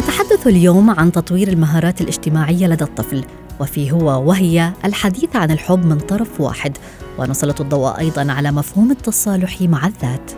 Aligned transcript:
نتحدث 0.00 0.46
اليوم 0.46 0.90
عن 0.90 1.12
تطوير 1.12 1.48
المهارات 1.48 2.00
الاجتماعية 2.00 2.66
لدى 2.66 2.84
الطفل 2.84 3.24
وفي 3.60 3.92
هو 3.92 4.28
وهي 4.28 4.72
الحديث 4.84 5.36
عن 5.36 5.50
الحب 5.50 5.86
من 5.86 5.98
طرف 5.98 6.40
واحد 6.40 6.78
ونسلط 7.18 7.60
الضوء 7.60 7.98
أيضا 7.98 8.32
على 8.32 8.52
مفهوم 8.52 8.90
التصالح 8.90 9.62
مع 9.62 9.86
الذات. 9.86 10.30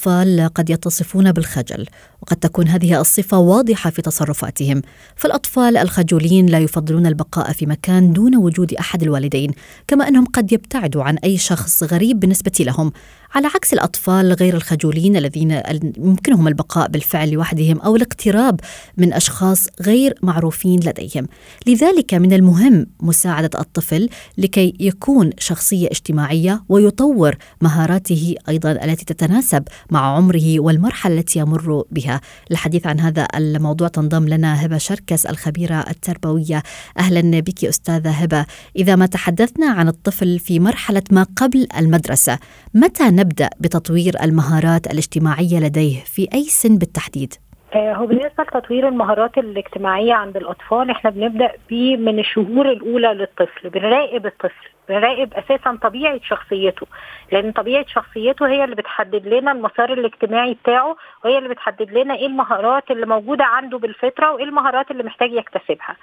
الأطفال 0.00 0.54
قد 0.54 0.70
يتصفون 0.70 1.32
بالخجل 1.32 1.86
وقد 2.22 2.36
تكون 2.36 2.68
هذه 2.68 3.00
الصفة 3.00 3.38
واضحة 3.38 3.90
في 3.90 4.02
تصرفاتهم. 4.02 4.82
فالأطفال 5.16 5.76
الخجولين 5.76 6.46
لا 6.46 6.58
يفضلون 6.58 7.06
البقاء 7.06 7.52
في 7.52 7.66
مكان 7.66 8.12
دون 8.12 8.36
وجود 8.36 8.74
أحد 8.74 9.02
الوالدين 9.02 9.50
كما 9.86 10.08
أنهم 10.08 10.26
قد 10.26 10.52
يبتعدوا 10.52 11.02
عن 11.02 11.18
أي 11.18 11.38
شخص 11.38 11.82
غريب 11.82 12.20
بالنسبة 12.20 12.52
لهم. 12.60 12.92
على 13.34 13.46
عكس 13.46 13.72
الأطفال 13.72 14.32
غير 14.32 14.54
الخجولين 14.54 15.16
الذين 15.16 15.62
يمكنهم 15.98 16.48
البقاء 16.48 16.88
بالفعل 16.88 17.30
لوحدهم 17.30 17.80
أو 17.80 17.96
الاقتراب 17.96 18.60
من 18.96 19.12
أشخاص 19.12 19.66
غير 19.80 20.14
معروفين 20.22 20.80
لديهم. 20.80 21.28
لذلك 21.66 22.14
من 22.14 22.32
المهم 22.32 22.86
مساعدة 23.00 23.60
الطفل 23.60 24.08
لكي 24.38 24.74
يكون 24.80 25.30
شخصية 25.38 25.86
اجتماعية 25.86 26.62
ويطور 26.68 27.36
مهاراته 27.60 28.34
أيضا 28.48 28.72
التي 28.72 29.04
تتناسب 29.04 29.62
مع 29.90 30.16
عمره 30.16 30.60
والمرحلة 30.60 31.18
التي 31.18 31.38
يمر 31.38 31.84
بها. 31.90 32.20
الحديث 32.50 32.86
عن 32.86 33.00
هذا 33.00 33.28
الموضوع 33.34 33.88
تنضم 33.88 34.28
لنا 34.28 34.66
هبة 34.66 34.78
شركس 34.78 35.26
الخبيرة 35.26 35.84
التربوية. 35.90 36.62
أهلا 36.98 37.40
بك 37.40 37.64
أستاذة 37.64 38.10
هبة. 38.10 38.46
إذا 38.76 38.96
ما 38.96 39.06
تحدثنا 39.06 39.66
عن 39.66 39.88
الطفل 39.88 40.38
في 40.38 40.60
مرحلة 40.60 41.02
ما 41.10 41.26
قبل 41.36 41.66
المدرسة 41.76 42.38
متى 42.74 43.04
نبدأ 43.04 43.50
بتطوير 43.60 44.22
المهارات 44.22 44.86
الاجتماعية 44.86 45.58
لديه 45.58 46.04
في 46.04 46.28
أي 46.34 46.44
سن 46.44 46.78
بالتحديد؟ 46.78 47.34
هو 47.76 48.06
بالنسبة 48.06 48.44
لتطوير 48.44 48.88
المهارات 48.88 49.38
الاجتماعية 49.38 50.14
عند 50.14 50.36
الأطفال. 50.36 50.90
إحنا 50.90 51.10
بنبدأ 51.10 51.52
بيه 51.68 51.96
من 51.96 52.18
الشهور 52.18 52.70
الأولى 52.70 53.08
للطفل 53.14 53.70
بنراقب 53.70 54.26
الطفل 54.26 54.68
بنراقب 54.88 55.34
أساسا 55.34 55.78
طبيعة 55.82 56.20
شخصيته 56.22 56.86
لأن 57.32 57.52
طبيعة 57.52 57.84
شخصيته 57.88 58.48
هي 58.48 58.64
اللي 58.64 58.76
بتحدد 58.76 59.26
لنا 59.26 59.52
المسار 59.52 59.92
الاجتماعي 59.92 60.54
بتاعه 60.54 60.96
وهي 61.24 61.38
اللي 61.38 61.48
بتحدد 61.48 61.90
لنا 61.98 62.14
إيه 62.14 62.26
المهارات 62.26 62.90
اللي 62.90 63.06
موجودة 63.06 63.44
عنده 63.44 63.78
بالفطرة 63.78 64.32
وإيه 64.32 64.44
المهارات 64.44 64.90
اللي 64.90 65.02
محتاج 65.02 65.32
يكتسبها. 65.32 65.96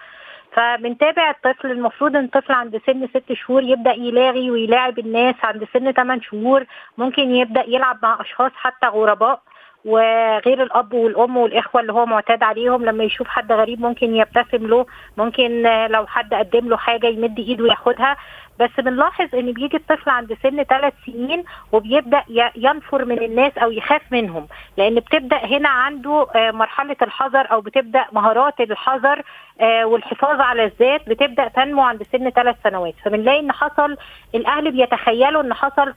فبنتابع 0.53 1.29
الطفل 1.29 1.71
المفروض 1.71 2.15
إن 2.15 2.25
الطفل 2.25 2.53
عند 2.53 2.81
سن 2.85 3.07
ست 3.07 3.33
شهور 3.33 3.63
يبدأ 3.63 3.91
يلاغي 3.93 4.51
ويلاعب 4.51 4.99
الناس 4.99 5.35
عند 5.43 5.67
سن 5.73 5.91
8 5.91 6.21
شهور 6.21 6.65
ممكن 6.97 7.35
يبدأ 7.35 7.63
يلعب 7.67 7.97
مع 8.03 8.21
أشخاص 8.21 8.51
حتى 8.55 8.87
غرباء. 8.87 9.41
وغير 9.87 10.63
الأب 10.63 10.93
والأم 10.93 11.37
والإخوة 11.37 11.81
اللي 11.81 11.93
هو 11.93 12.05
معتاد 12.05 12.43
عليهم 12.43 12.85
لما 12.85 13.03
يشوف 13.03 13.27
حد 13.27 13.51
غريب 13.51 13.81
ممكن 13.81 14.15
يبتسم 14.15 14.67
له 14.67 14.85
ممكن 15.17 15.63
لو 15.89 16.07
حد 16.07 16.33
قدم 16.33 16.69
له 16.69 16.77
حاجة 16.77 17.07
يمد 17.07 17.39
إيده 17.39 17.65
ياخدها. 17.67 18.17
بس 18.59 18.69
بنلاحظ 18.77 19.35
إن 19.35 19.51
بيجي 19.51 19.77
الطفل 19.77 20.09
عند 20.09 20.37
سن 20.43 20.63
ثلاث 20.63 20.93
سنين 21.05 21.43
وبيبدأ 21.71 22.23
ينفر 22.55 23.05
من 23.05 23.23
الناس 23.23 23.57
أو 23.57 23.71
يخاف 23.71 24.01
منهم. 24.11 24.47
لأن 24.77 24.95
بتبدأ 24.95 25.37
هنا 25.45 25.69
عنده 25.69 26.27
مرحلة 26.35 26.95
الحذر 27.01 27.51
أو 27.51 27.61
بتبدأ 27.61 28.05
مهارات 28.11 28.61
الحذر 28.61 29.21
والحفاظ 29.61 30.41
على 30.41 30.63
الذات 30.63 31.09
بتبدأ 31.09 31.47
تنمو 31.47 31.81
عند 31.81 32.03
سن 32.03 32.29
ثلاث 32.29 32.55
سنوات. 32.63 32.93
فبنلاقي 33.05 33.39
إن 33.39 33.51
حصل 33.51 33.97
الأهل 34.35 34.71
بيتخيلوا 34.71 35.41
إن 35.41 35.53
حصل 35.53 35.93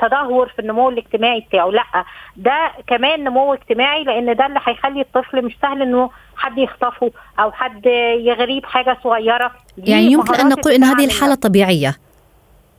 تدهور 0.00 0.48
في 0.48 0.58
النمو 0.58 0.88
الاجتماعي 0.88 1.40
بتاعه. 1.40 1.68
لأ 1.70 2.04
ده 2.36 2.70
كمان 2.86 3.24
نمو 3.24 3.54
اجتماعي 3.54 4.04
لأن 4.04 4.36
ده 4.36 4.46
اللي 4.46 4.60
هيخلي 4.64 5.00
الطفل 5.00 5.44
مش 5.44 5.56
سهل 5.62 5.82
إنه 5.82 6.10
حد 6.38 6.58
يخطفه 6.58 7.10
أو 7.40 7.52
حد 7.52 7.86
يغريب 8.20 8.66
حاجة 8.66 8.96
صغيرة 9.04 9.50
يعني 9.78 10.02
يمكن 10.12 10.34
أن 10.34 10.48
نقول 10.48 10.72
إن 10.72 10.84
هذه 10.84 11.04
الحالة 11.04 11.34
طبيعية. 11.34 11.96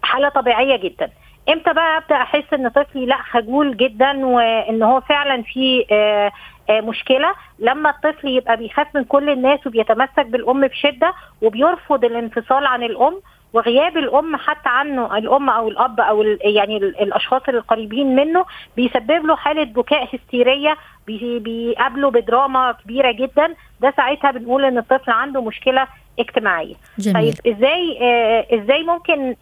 حالة 0.04 0.30
طبيعية 0.30 0.76
جدا. 0.78 1.10
إمتى 1.50 1.74
بقى 1.74 1.98
أبدأ 1.98 2.16
أحس 2.16 2.54
إن 2.54 2.70
طفلي 2.70 3.06
لأ 3.06 3.18
خجول 3.32 3.78
جدا 3.78 4.26
وإن 4.26 4.84
هو 4.84 5.02
فعلا 5.02 5.42
في 5.44 5.86
آآ 5.92 6.32
آآ 6.70 6.82
مشكلة؟ 6.82 7.34
لما 7.60 7.90
الطفل 7.90 8.28
يبقى 8.28 8.58
بيخاف 8.58 8.88
من 8.96 9.04
كل 9.04 9.30
الناس 9.30 9.68
وبيتمسك 9.68 10.26
بالأم 10.26 10.68
بشدة 10.68 11.14
وبيرفض 11.42 12.06
الانفصال 12.06 12.66
عن 12.66 12.84
الأم 12.84 13.22
وغياب 13.54 13.98
الأم 13.98 14.36
حتى 14.36 14.70
عنه 14.70 15.18
الأم 15.18 15.50
أو 15.50 15.68
الأب 15.68 16.00
أو 16.00 16.24
يعني 16.42 16.78
الأشخاص 16.78 17.42
القريبين 17.50 18.16
منه 18.16 18.46
بيسبب 18.76 19.26
له 19.26 19.36
حالة 19.36 19.64
بكاء 19.64 20.16
هستيرية 20.16 20.78
بيقابله 21.08 22.12
بدراما 22.12 22.72
كبيرة 22.72 23.12
جدا. 23.12 23.56
ده 23.82 23.94
ساعتها 23.98 24.32
بنقول 24.32 24.66
إن 24.66 24.78
الطفل 24.78 25.12
عنده 25.12 25.42
مشكلة 25.42 25.88
اجتماعية. 26.20 26.76
جميل. 27.00 27.34
طيب 27.34 27.54
إزاي 27.54 27.98
آه 28.02 28.46
إزاي 28.56 28.84
ممكن 28.84 29.36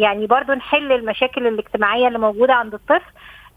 يعني 0.00 0.26
برضو 0.26 0.52
نحل 0.52 0.92
المشاكل 0.92 1.46
الاجتماعية 1.46 2.08
اللي 2.08 2.18
موجودة 2.18 2.54
عند 2.54 2.74
الطفل؟ 2.74 3.12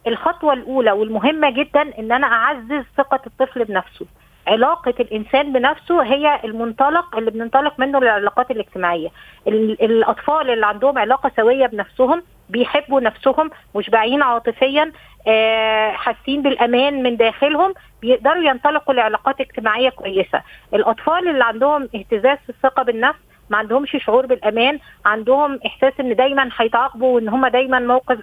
الخطوة 0.07 0.53
الأولى 0.53 0.91
والمهمة 0.91 1.49
جدا 1.49 1.81
إن 1.99 2.11
أنا 2.11 2.27
أعزز 2.27 2.83
ثقة 2.97 3.19
الطفل 3.27 3.65
بنفسه. 3.65 4.05
علاقة 4.47 4.93
الإنسان 4.99 5.53
بنفسه 5.53 6.03
هي 6.03 6.39
المنطلق 6.43 7.17
اللي 7.17 7.31
بننطلق 7.31 7.79
منه 7.79 7.99
للعلاقات 7.99 8.51
الاجتماعية. 8.51 9.09
الأطفال 9.47 10.49
اللي 10.49 10.65
عندهم 10.65 10.97
علاقة 10.97 11.31
سوية 11.35 11.67
بنفسهم 11.67 12.23
بيحبوا 12.49 13.01
نفسهم 13.01 13.49
مشبعين 13.75 14.21
عاطفيا 14.21 14.91
آه 15.27 15.91
حاسين 15.91 16.41
بالأمان 16.41 17.03
من 17.03 17.17
داخلهم 17.17 17.73
بيقدروا 18.01 18.43
ينطلقوا 18.43 18.93
لعلاقات 18.93 19.41
اجتماعية 19.41 19.89
كويسة. 19.89 20.41
الأطفال 20.73 21.27
اللي 21.29 21.43
عندهم 21.43 21.89
اهتزاز 21.95 22.37
في 22.37 22.49
الثقة 22.49 22.83
بالنفس 22.83 23.19
ما 23.49 23.57
عندهمش 23.57 23.97
شعور 24.05 24.25
بالأمان 24.25 24.79
عندهم 25.05 25.59
إحساس 25.65 25.93
إن 25.99 26.15
دايما 26.15 26.49
هيتعاقبوا 26.57 27.15
وإن 27.15 27.29
هم 27.29 27.47
دايما 27.47 27.79
موقف 27.79 28.17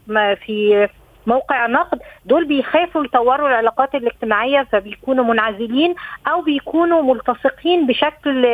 في 0.47 0.89
موقع 1.27 1.67
نقد 1.67 1.99
دول 2.27 2.45
بيخافوا 2.45 3.05
يطوروا 3.05 3.49
العلاقات 3.49 3.95
الاجتماعية 3.95 4.69
فبيكونوا 4.73 5.25
منعزلين 5.25 5.95
أو 6.27 6.43
بيكونوا 6.43 7.03
ملتصقين 7.03 7.87
بشكل 7.87 8.45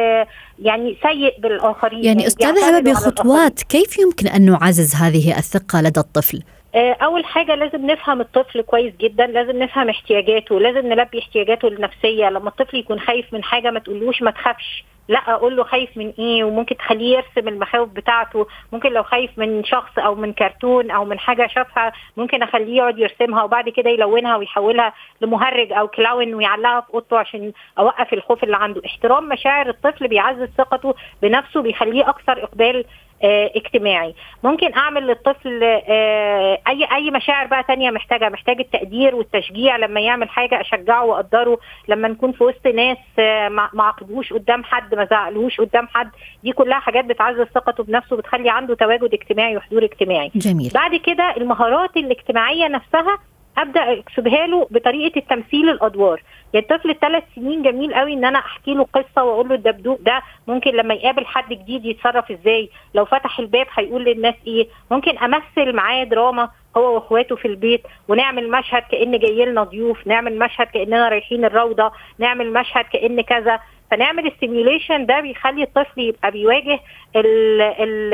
يعني 0.58 0.96
سيء 1.02 1.40
بالآخرين. 1.40 2.04
يعني 2.04 2.26
أستاذة 2.26 2.78
هبة 2.78 2.90
بخطوات 2.90 3.62
كيف 3.62 3.98
يمكن 3.98 4.26
أن 4.26 4.50
نعزز 4.50 4.94
هذه 4.94 5.38
الثقة 5.38 5.80
لدى 5.80 6.00
الطفل؟ 6.00 6.42
أول 6.74 7.24
حاجة 7.24 7.54
لازم 7.54 7.86
نفهم 7.86 8.20
الطفل 8.20 8.62
كويس 8.62 8.94
جدا 9.00 9.26
لازم 9.26 9.62
نفهم 9.62 9.88
احتياجاته 9.88 10.60
لازم 10.60 10.86
نلبي 10.88 11.18
احتياجاته 11.18 11.68
النفسية. 11.68 12.30
لما 12.30 12.48
الطفل 12.48 12.76
يكون 12.76 13.00
خايف 13.00 13.32
من 13.32 13.44
حاجة 13.44 13.70
ما 13.70 13.80
تقولوش 13.80 14.22
ما 14.22 14.30
تخافش. 14.30 14.84
لا 15.08 15.18
أقول 15.18 15.56
له 15.56 15.64
خايف 15.64 15.96
من 15.96 16.12
إيه؟ 16.18 16.44
وممكن 16.44 16.76
تخليه 16.76 17.16
يرسم 17.16 17.48
المخاوف 17.48 17.88
بتاعته. 17.88 18.46
ممكن 18.72 18.92
لو 18.92 19.02
خايف 19.02 19.30
من 19.38 19.64
شخص 19.64 19.98
أو 19.98 20.14
من 20.14 20.32
كرتون 20.32 20.90
أو 20.90 21.04
من 21.04 21.18
حاجة 21.18 21.46
شافها 21.46 21.92
ممكن 22.16 22.42
أخليه 22.42 22.76
يقعد 22.76 22.98
يرسمها 22.98 23.42
وبعد 23.42 23.68
كده 23.68 23.90
يلونها 23.90 24.36
ويحولها 24.36 24.92
لمهرج 25.20 25.72
أو 25.72 25.88
كلاون 25.88 26.34
ويعلقها 26.34 26.80
في 26.80 26.94
أوضته 26.94 27.18
عشان 27.18 27.52
أوقف 27.78 28.12
الخوف 28.12 28.44
اللي 28.44 28.56
عنده. 28.56 28.82
احترام 28.86 29.28
مشاعر 29.28 29.68
الطفل 29.68 30.08
بيعزز 30.08 30.48
ثقته 30.58 30.94
بنفسه 31.22 31.62
بيخليه 31.62 32.08
أكثر 32.08 32.44
إقبال 32.44 32.84
اجتماعي. 33.22 34.14
ممكن 34.44 34.74
أعمل 34.74 35.06
للطفل 35.06 35.60
آه، 35.64 36.58
أي 36.68 36.88
أي 36.92 37.10
مشاعر 37.10 37.46
بقى 37.46 37.62
تانية 37.62 37.90
محتاجة. 37.90 38.28
محتاج 38.28 38.60
التقدير 38.60 39.14
والتشجيع 39.14 39.76
لما 39.76 40.00
يعمل 40.00 40.28
حاجة 40.28 40.60
أشجعه 40.60 41.04
وأقدره. 41.04 41.58
لما 41.88 42.08
نكون 42.08 42.32
في 42.32 42.44
وسط 42.44 42.66
ناس 42.66 42.98
آه، 43.18 43.48
ما 43.48 43.68
ما 43.72 43.84
عاقبهوش 43.84 44.32
قدام 44.32 44.64
حد 44.64 44.94
ما 44.94 45.04
زعلهوش 45.04 45.60
قدام 45.60 45.88
حد 45.88 46.10
دي 46.44 46.52
كلها 46.52 46.78
حاجات 46.78 47.04
بتعزز 47.04 47.46
ثقته 47.54 47.84
بنفسه 47.84 48.16
بتخلي 48.16 48.50
عنده 48.50 48.74
تواجد 48.74 49.14
اجتماعي 49.14 49.56
وحضور 49.56 49.84
اجتماعي. 49.84 50.30
جميل. 50.34 50.70
بعد 50.74 50.94
كده 50.96 51.34
المهارات 51.36 51.96
الاجتماعية 51.96 52.68
نفسها 52.68 53.18
ابدا 53.62 53.92
أكسبها 53.92 54.46
له 54.46 54.66
بطريقة 54.70 55.18
التمثيل 55.18 55.68
الأدوار. 55.68 56.22
يعني 56.54 56.66
الطفل 56.70 56.90
الثلاث 56.90 57.24
سنين 57.34 57.62
جميل 57.62 57.94
قوي 57.94 58.12
إن 58.12 58.24
أنا 58.24 58.38
أحكي 58.38 58.74
له 58.74 58.84
قصة 58.92 59.24
وأقول 59.24 59.48
له 59.48 59.54
الدبدوب 59.54 60.04
ده 60.04 60.22
ممكن 60.46 60.70
لما 60.70 60.94
يقابل 60.94 61.26
حد 61.26 61.48
جديد 61.48 61.84
يتصرف 61.84 62.30
إزاي؟ 62.30 62.70
لو 62.94 63.04
فتح 63.04 63.38
الباب 63.38 63.66
هيقول 63.74 64.04
للناس 64.04 64.34
إيه؟ 64.46 64.68
ممكن 64.90 65.18
أمثل 65.18 65.72
معاه 65.72 66.04
دراما 66.04 66.48
هو 66.76 66.94
وإخواته 66.94 67.36
في 67.36 67.48
البيت 67.48 67.82
ونعمل 68.08 68.50
مشهد 68.50 68.82
كأن 68.82 69.18
جاي 69.18 69.44
لنا 69.44 69.62
ضيوف 69.64 70.06
نعمل 70.06 70.38
مشهد 70.38 70.66
كأننا 70.66 71.08
رايحين 71.08 71.44
الروضة 71.44 71.92
نعمل 72.18 72.52
مشهد 72.52 72.84
كأن 72.84 73.20
كذا. 73.20 73.60
فنعمل 73.90 74.26
ال 74.26 74.34
simulation 74.34 75.06
ده 75.06 75.20
بيخلي 75.20 75.62
الطفل 75.62 76.00
يبقى 76.00 76.30
بيواجه 76.30 76.80
ال- 77.16 77.62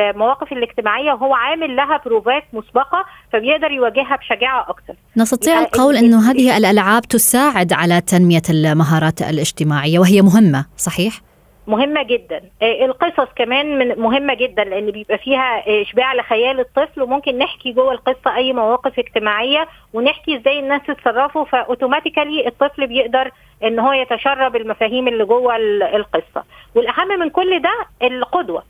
المواقف 0.08 0.52
الاجتماعية 0.52 1.12
وهو 1.12 1.34
عامل 1.34 1.76
لها 1.76 2.00
بروفات 2.06 2.42
مسبقة 2.52 3.04
فبيقدر 3.32 3.70
يواجهها 3.70 4.16
بشجاعة 4.16 4.66
أكتر. 4.68 4.94
نستطيع 5.16 5.60
القول 5.60 5.96
ال- 5.96 6.04
إنه 6.04 6.30
هذه 6.30 6.56
الألعاب 6.56 7.02
تساعد 7.02 7.72
على 7.72 8.00
تنمية 8.00 8.42
المهارات 8.50 9.22
الاجتماعية 9.22 9.98
وهي 9.98 10.22
مهمة 10.22 10.66
صحيح؟ 10.76 11.20
مهمة 11.66 12.02
جدا. 12.02 12.40
آه، 12.62 12.84
القصص 12.84 13.28
كمان 13.36 13.98
مهمة 14.00 14.34
جدا 14.34 14.64
لأن 14.64 14.90
بيبقى 14.90 15.18
فيها 15.18 15.68
آه، 15.68 15.82
إشباع 15.82 16.14
لخيال 16.14 16.60
الطفل 16.60 17.02
وممكن 17.02 17.38
نحكي 17.38 17.72
جوه 17.72 17.92
القصة 17.92 18.36
أي 18.36 18.52
مواقف 18.52 18.98
اجتماعية 18.98 19.68
ونحكي 19.92 20.36
إزاي 20.36 20.58
الناس 20.58 20.80
اتصرفوا 20.90 21.44
فاوتوماتيكالي 21.44 22.46
الطفل 22.46 22.86
بيقدر 22.86 23.30
إن 23.64 23.78
هو 23.78 23.92
يتشرب 23.92 24.56
المفاهيم 24.56 25.08
اللي 25.08 25.24
جوه 25.24 25.56
ال- 25.56 25.82
القصة. 25.82 26.44
والأهم 26.74 27.08
من 27.20 27.30
كل 27.30 27.62
ده 27.62 27.74
القدوة. 28.02 28.62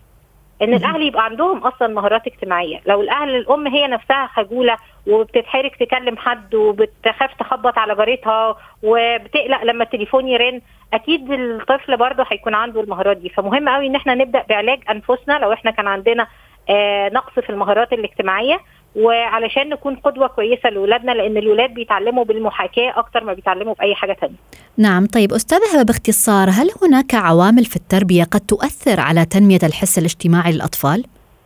إن. 0.62 0.74
الأهل 0.74 1.02
يبقى 1.02 1.24
عندهم 1.24 1.58
أصلا 1.58 1.88
مهارات 1.88 2.26
اجتماعية. 2.26 2.80
لو 2.86 3.00
الأهل 3.00 3.36
الأم 3.36 3.66
هي 3.66 3.86
نفسها 3.86 4.26
خجولة 4.26 4.76
وبتتحرك 5.06 5.76
تكلم 5.76 6.16
حد 6.16 6.54
وبتخاف 6.54 7.34
تخبط 7.38 7.78
على 7.78 7.94
جارتها 7.94 8.56
وبتقلق 8.82 9.62
لما 9.62 9.84
التليفون 9.84 10.28
يرن 10.28 10.60
أكيد 10.92 11.32
الطفل 11.32 11.96
برضه 11.96 12.24
هيكون 12.30 12.54
عنده 12.54 12.80
المهارات 12.80 13.16
دي. 13.16 13.28
فمهم 13.28 13.68
قوي 13.68 13.86
إن 13.86 13.94
إحنا 13.94 14.14
نبدأ 14.14 14.44
بعلاج 14.48 14.80
أنفسنا 14.90 15.38
لو 15.38 15.52
إحنا 15.52 15.70
كان 15.70 15.86
عندنا 15.86 16.26
آه 16.70 17.08
نقص 17.08 17.32
في 17.32 17.50
المهارات 17.50 17.92
الاجتماعية. 17.92 18.60
وعلشان 18.96 19.68
نكون 19.68 19.96
قدوة 19.96 20.26
كويسة 20.26 20.70
لاولادنا 20.70 21.12
لأن 21.12 21.36
الولاد 21.36 21.74
بيتعلموا 21.74 22.24
بالمحاكاة 22.24 22.92
أكتر 22.96 23.24
ما 23.24 23.32
بيتعلموا 23.32 23.74
بأي 23.74 23.94
حاجة 23.94 24.16
تانية 24.20 24.36
نعم 24.78 25.06
طيب 25.06 25.32
أستاذة 25.32 25.62
هبة 25.74 25.82
باختصار 25.82 26.50
هل 26.50 26.70
هناك 26.82 27.14
عوامل 27.14 27.64
في 27.64 27.76
التربية 27.76 28.24
قد 28.24 28.40
تؤثر 28.40 29.00
على 29.00 29.24
تنمية 29.24 29.58
الحس 29.62 29.98
الاجتماعي 29.98 30.52
للأطفال؟ 30.52 31.04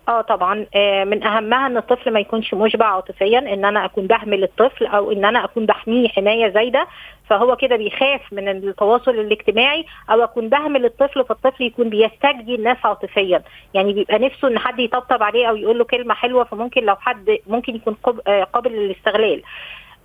آه 0.08 0.20
طبعا. 0.20 0.66
آه 0.74 1.04
من 1.04 1.22
أهمها 1.24 1.66
إن 1.66 1.76
الطفل 1.76 2.10
ما 2.10 2.20
يكونش 2.20 2.54
مشبع 2.54 2.86
عاطفيا 2.86 3.38
إن 3.38 3.64
أنا 3.64 3.84
أكون 3.84 4.06
بهمل 4.06 4.42
الطفل 4.42 4.86
أو 4.86 5.12
إن 5.12 5.24
أنا 5.24 5.44
أكون 5.44 5.66
بحميه 5.66 6.08
حماية 6.08 6.48
زايدة 6.48 6.86
فهو 7.28 7.56
كده 7.56 7.76
بيخاف 7.76 8.32
من 8.32 8.48
التواصل 8.48 9.10
الاجتماعي 9.10 9.84
أو 10.10 10.24
أكون 10.24 10.48
بهمل 10.48 10.84
الطفل 10.84 11.24
فالطفل 11.24 11.64
يكون 11.64 11.88
بيستجدي 11.88 12.54
الناس 12.54 12.76
عاطفيا. 12.84 13.42
يعني 13.74 13.92
بيبقى 13.92 14.18
نفسه 14.18 14.48
إن 14.48 14.58
حد 14.58 14.78
يطبطب 14.80 15.22
عليه 15.22 15.46
أو 15.48 15.56
يقول 15.56 15.78
له 15.78 15.84
كلمة 15.84 16.14
حلوة 16.14 16.44
فممكن 16.44 16.84
لو 16.84 16.96
حد 16.96 17.38
ممكن 17.46 17.74
يكون 17.76 17.96
آه، 18.26 18.44
قابل 18.44 18.70
للاستغلال. 18.72 19.42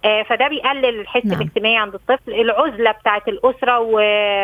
فده 0.03 0.47
بيقلل 0.47 0.99
الحس 0.99 1.25
نعم. 1.25 1.41
الاجتماعي 1.41 1.77
عند 1.77 1.93
الطفل. 1.93 2.33
العزلة 2.33 2.91
بتاعت 2.91 3.27
الأسرة 3.27 3.79
و... 3.79 3.91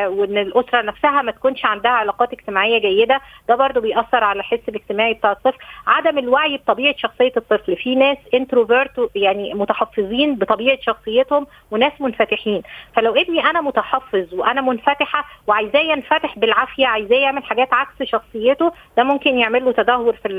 وإن 0.08 0.38
الأسرة 0.38 0.82
نفسها 0.82 1.22
ما 1.22 1.32
تكونش 1.32 1.66
عندها 1.66 1.92
علاقات 1.92 2.34
اجتماعية 2.34 2.80
جيدة 2.80 3.22
ده 3.50 3.56
برضو 3.56 3.82
بيأثر 3.82 4.24
على 4.24 4.40
الحس 4.40 4.60
الاجتماعي 4.70 5.14
بتاع 5.14 5.32
الطفل. 5.32 5.58
عدم 5.88 6.18
الوعي 6.18 6.58
بطبيعة 6.58 6.96
شخصية 6.98 7.32
الطفل. 7.38 7.76
في 7.76 7.96
ناس 7.96 8.18
انتروفيرت 8.34 9.10
يعني 9.16 9.54
متحفظين 9.54 10.36
بطبيعة 10.36 10.78
شخصيتهم 10.82 11.48
وناس 11.72 11.94
منفتحين. 12.00 12.62
فلو 12.96 13.16
ابني 13.16 13.50
أنا 13.50 13.62
متحفظ 13.62 14.34
وأنا 14.34 14.62
منفتحة 14.62 15.26
وعايزاه 15.48 15.80
ينفتح 15.80 16.40
بالعافية 16.40 16.88
عايزاه 16.88 17.18
يعمل 17.18 17.44
حاجات 17.44 17.74
عكس 17.74 18.04
شخصيته 18.04 18.74
ده 18.98 19.04
ممكن 19.04 19.38
يعمل 19.38 19.66
له 19.66 19.72
تدهور 19.72 20.14
في 20.14 20.30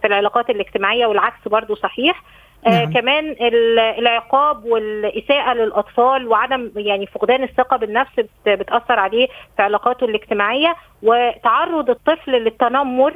في 0.00 0.06
العلاقات 0.06 0.50
الاجتماعية 0.50 1.06
والعكس 1.06 1.48
برضو 1.48 1.74
صحيح. 1.74 2.22
آه 2.22 2.22
نعم. 2.66 2.92
كمان 2.92 3.24
ال- 3.30 3.78
العقاب 3.78 4.64
والإساءة 4.64 5.54
للأطفال 5.54 6.28
وعدم 6.28 6.70
يعني 6.76 7.06
فقدان 7.06 7.42
الثقة 7.42 7.76
بالنفس 7.76 8.10
بت- 8.18 8.48
بتأثر 8.48 8.98
عليه 8.98 9.26
في 9.56 9.62
علاقاته 9.62 10.04
الاجتماعية 10.04 10.76
وتعرض 11.02 11.90
الطفل 11.90 12.32
للتنمر 12.32 13.14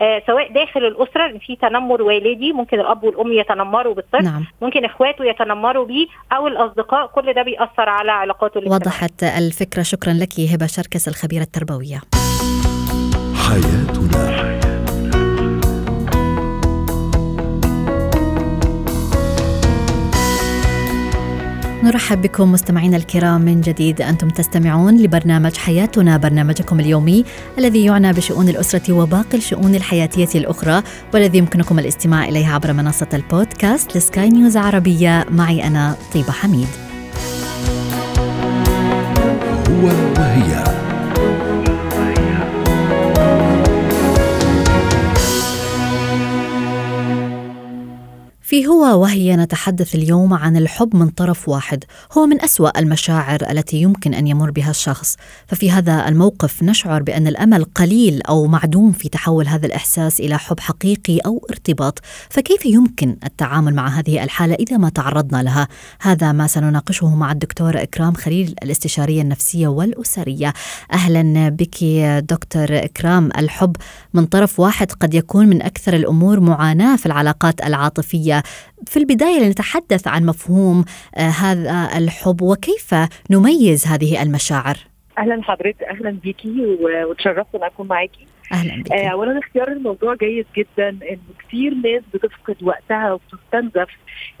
آه 0.00 0.22
سواء 0.26 0.52
داخل 0.52 0.84
الأسرة 0.84 1.26
إن 1.26 1.38
في 1.38 1.56
تنمر 1.56 2.02
والدي 2.02 2.52
ممكن 2.52 2.80
الأب 2.80 3.04
والأم 3.04 3.32
يتنمروا 3.32 3.94
بالطفل 3.94 4.24
نعم. 4.24 4.44
ممكن 4.62 4.84
إخواته 4.84 5.24
يتنمروا 5.24 5.84
بيه 5.86 6.06
أو 6.32 6.46
الأصدقاء 6.46 7.06
كل 7.06 7.32
ده 7.32 7.42
بيأثر 7.42 7.88
على 7.88 8.12
علاقاته 8.12 8.58
الاجتماعية. 8.58 8.82
وضحت 8.86 9.22
الفكرة. 9.22 9.82
شكرا 9.82 10.12
لك 10.12 10.40
هبة 10.54 10.66
شركس 10.66 11.08
الخبيرة 11.08 11.42
التربوية. 11.42 12.00
حياتنا. 13.48 14.41
نرحب 21.82 22.22
بكم 22.22 22.52
مستمعينا 22.52 22.96
الكرام 22.96 23.40
من 23.40 23.60
جديد. 23.60 24.00
أنتم 24.00 24.28
تستمعون 24.28 24.96
لبرنامج 24.96 25.56
حياتنا 25.56 26.16
برنامجكم 26.16 26.80
اليومي 26.80 27.24
الذي 27.58 27.84
يعنى 27.84 28.12
بشؤون 28.12 28.48
الأسرة 28.48 28.92
وباقي 28.92 29.38
الشؤون 29.38 29.74
الحياتية 29.74 30.28
الأخرى 30.34 30.82
والذي 31.14 31.38
يمكنكم 31.38 31.78
الاستماع 31.78 32.28
إليه 32.28 32.48
عبر 32.48 32.72
منصة 32.72 33.06
البودكاست 33.14 33.96
لسكاي 33.96 34.28
نيوز 34.28 34.56
عربية. 34.56 35.26
معي 35.30 35.66
أنا 35.66 35.96
طيبة 36.14 36.32
حميد. 36.32 36.68
هو 39.68 39.86
وهي 40.18 40.64
في 48.52 48.66
هو 48.66 49.02
وهي 49.02 49.36
نتحدث 49.36 49.94
اليوم 49.94 50.34
عن 50.34 50.56
الحب 50.56 50.96
من 50.96 51.08
طرف 51.08 51.48
واحد 51.48 51.84
هو 52.12 52.26
من 52.26 52.42
أسوأ 52.42 52.78
المشاعر 52.78 53.40
التي 53.50 53.76
يمكن 53.76 54.14
أن 54.14 54.26
يمر 54.26 54.50
بها 54.50 54.70
الشخص. 54.70 55.16
ففي 55.46 55.70
هذا 55.70 56.08
الموقف 56.08 56.62
نشعر 56.62 57.02
بأن 57.02 57.26
الأمل 57.26 57.64
قليل 57.64 58.22
أو 58.22 58.46
معدوم 58.46 58.92
في 58.92 59.08
تحول 59.08 59.48
هذا 59.48 59.66
الإحساس 59.66 60.20
إلى 60.20 60.38
حب 60.38 60.60
حقيقي 60.60 61.18
أو 61.18 61.46
ارتباط. 61.50 62.00
فكيف 62.30 62.66
يمكن 62.66 63.16
التعامل 63.24 63.74
مع 63.74 63.88
هذه 63.88 64.24
الحالة 64.24 64.54
إذا 64.54 64.76
ما 64.76 64.88
تعرضنا 64.88 65.42
لها؟ 65.42 65.68
هذا 66.00 66.32
ما 66.32 66.46
سنناقشه 66.46 67.14
مع 67.14 67.32
الدكتورة 67.32 67.82
إكرام 67.82 68.14
خليل 68.14 68.54
الاستشارية 68.62 69.22
النفسية 69.22 69.68
والأسرية. 69.68 70.52
أهلا 70.92 71.48
بك 71.48 71.84
دكتور 72.30 72.66
إكرام. 72.70 73.28
الحب 73.38 73.76
من 74.14 74.26
طرف 74.26 74.60
واحد 74.60 74.92
قد 74.92 75.14
يكون 75.14 75.46
من 75.48 75.62
أكثر 75.62 75.94
الأمور 75.94 76.40
معاناة 76.40 76.96
في 76.96 77.06
العلاقات 77.06 77.66
العاطفية. 77.66 78.41
في 78.86 78.96
البداية 78.96 79.40
لنتحدث 79.40 80.08
عن 80.08 80.26
مفهوم 80.26 80.84
آه، 81.16 81.20
هذا 81.20 81.98
الحب 81.98 82.42
وكيف 82.42 82.94
نميز 83.30 83.86
هذه 83.86 84.22
المشاعر؟ 84.22 84.76
أهلا 85.18 85.42
حضرتك 85.42 85.82
أهلا 85.82 86.10
بيكي 86.10 86.78
وتشرفت 87.04 87.54
إن 87.54 87.62
أكون 87.62 87.88
معاكي. 87.88 88.26
أهلا 88.52 88.82
بك 88.82 88.92
آه، 88.92 89.08
اولا 89.08 89.38
اختيار 89.38 89.68
الموضوع 89.68 90.14
جيد 90.14 90.46
جدا 90.56 90.88
إن 90.88 91.18
كتير 91.38 91.74
ناس 91.74 92.02
بتفقد 92.14 92.56
وقتها 92.62 93.12
وبتستنزف 93.12 93.88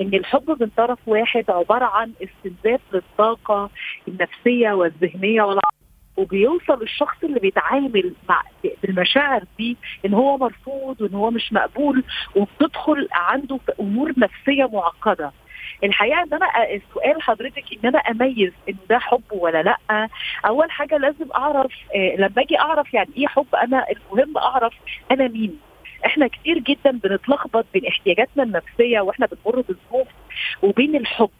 إن 0.00 0.14
الحب 0.14 0.56
من 0.60 0.68
طرف 0.76 0.98
واحد 1.06 1.44
عبارة 1.48 1.84
عن 1.84 2.12
استنزاف 2.22 2.80
للطاقة 2.92 3.70
النفسية 4.08 4.72
والذهنية 4.72 5.42
والعقلية 5.42 5.81
وبيوصل 6.16 6.82
الشخص 6.82 7.16
اللي 7.24 7.40
بيتعامل 7.40 8.14
مع 8.28 8.42
بالمشاعر 8.82 9.44
دي 9.58 9.76
إن 10.06 10.14
هو 10.14 10.36
مرفوض 10.38 11.00
وإن 11.00 11.14
هو 11.14 11.30
مش 11.30 11.52
مقبول 11.52 12.04
وبتدخل 12.36 13.08
عنده 13.12 13.56
في 13.66 13.72
أمور 13.80 14.12
نفسية 14.16 14.64
معقدة. 14.72 15.32
الحقيقة 15.84 16.22
إن 16.22 16.28
أنا 16.32 16.46
السؤال 16.74 17.22
حضرتك 17.22 17.64
إن 17.72 17.88
أنا 17.88 17.98
أميز 17.98 18.52
إن 18.68 18.76
ده 18.90 18.98
حب 18.98 19.22
ولا 19.32 19.62
لأ. 19.62 20.08
أول 20.46 20.70
حاجة 20.70 20.96
لازم 20.96 21.32
أعرف 21.34 21.72
آه، 21.94 22.16
لما 22.16 22.42
أجي 22.42 22.58
أعرف 22.58 22.94
يعني 22.94 23.10
إيه 23.16 23.26
حب 23.26 23.46
أنا 23.54 23.86
المهم 23.90 24.38
أعرف 24.38 24.74
أنا 25.10 25.28
مين. 25.28 25.58
إحنا 26.06 26.26
كتير 26.26 26.58
جدا 26.58 26.90
بنتلخبط 26.90 27.66
بين 27.74 27.86
احتياجاتنا 27.86 28.42
النفسية 28.42 29.00
وإحنا 29.00 29.26
بنمر 29.26 29.60
بالظروف 29.60 30.08
وبين 30.62 30.96
الحب. 30.96 31.30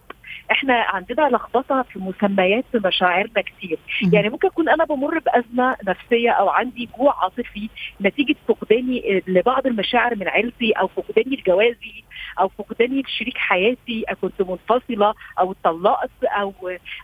إحنا 0.51 0.75
عندنا 0.75 1.29
لخبطة 1.29 1.83
في 1.83 1.99
مسميات 1.99 2.65
مشاعرنا 2.75 3.43
كتير. 3.43 3.79
يعني 4.13 4.29
ممكن 4.29 4.49
أكون 4.49 4.69
أنا 4.69 4.85
بمر 4.85 5.19
بأزمة 5.19 5.77
نفسية 5.89 6.31
أو 6.31 6.49
عندي 6.49 6.89
جوع 6.99 7.23
عاطفي 7.23 7.69
نتيجة 8.01 8.35
فقداني 8.49 9.23
لبعض 9.27 9.67
المشاعر 9.67 10.15
من 10.17 10.29
عيلتي 10.29 10.73
أو 10.73 10.89
فقداني 10.89 11.37
لجوازي 11.37 12.05
أو 12.41 12.49
فقداني 12.49 13.03
لشريك 13.03 13.39
حياتي. 13.39 14.05
أو 14.11 14.17
كنت 14.17 14.43
منفصلة 14.43 15.15
أو 15.41 15.53
اتطلقت 15.53 16.25
أو 16.25 16.55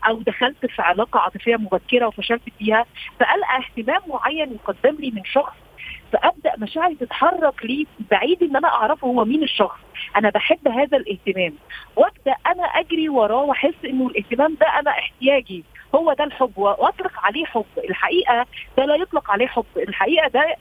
أو 0.08 0.22
دخلت 0.22 0.66
في 0.66 0.82
علاقة 0.82 1.20
عاطفية 1.20 1.56
مبكرة 1.56 2.06
وفشلت 2.06 2.42
فيها. 2.58 2.84
فالقى 3.20 3.58
اهتمام 3.58 4.00
معين 4.06 4.52
يقدم 4.52 4.96
لي 5.00 5.10
من 5.10 5.24
شخص 5.24 5.67
فأبدأ 6.12 6.52
مشاعري 6.58 6.94
تتحرك 6.94 7.64
لي 7.64 7.86
بعيد 8.10 8.42
إن 8.42 8.56
أنا 8.56 8.68
أعرفه 8.68 9.06
هو 9.06 9.24
مين 9.24 9.42
الشخص. 9.42 9.78
أنا 10.16 10.30
بحب 10.30 10.68
هذا 10.68 10.96
الاهتمام. 10.96 11.54
وأبدأ 11.96 12.34
أنا 12.46 12.62
أجري 12.62 13.08
وراه 13.08 13.42
وأحس 13.42 13.74
إنه 13.84 14.06
الاهتمام 14.06 14.54
ده 14.60 14.66
أنا 14.78 14.90
احتياجي. 14.90 15.64
هو 15.94 16.12
ده 16.12 16.24
الحب. 16.24 16.52
وأطلق 16.58 17.12
عليه 17.16 17.44
حب. 17.44 17.64
الحقيقة 17.78 18.46
ده 18.76 18.84
لا 18.84 18.94
يطلق 18.94 19.30
عليه 19.30 19.46
حب. 19.46 19.64
الحقيقة 19.76 20.28
ده 20.28 20.56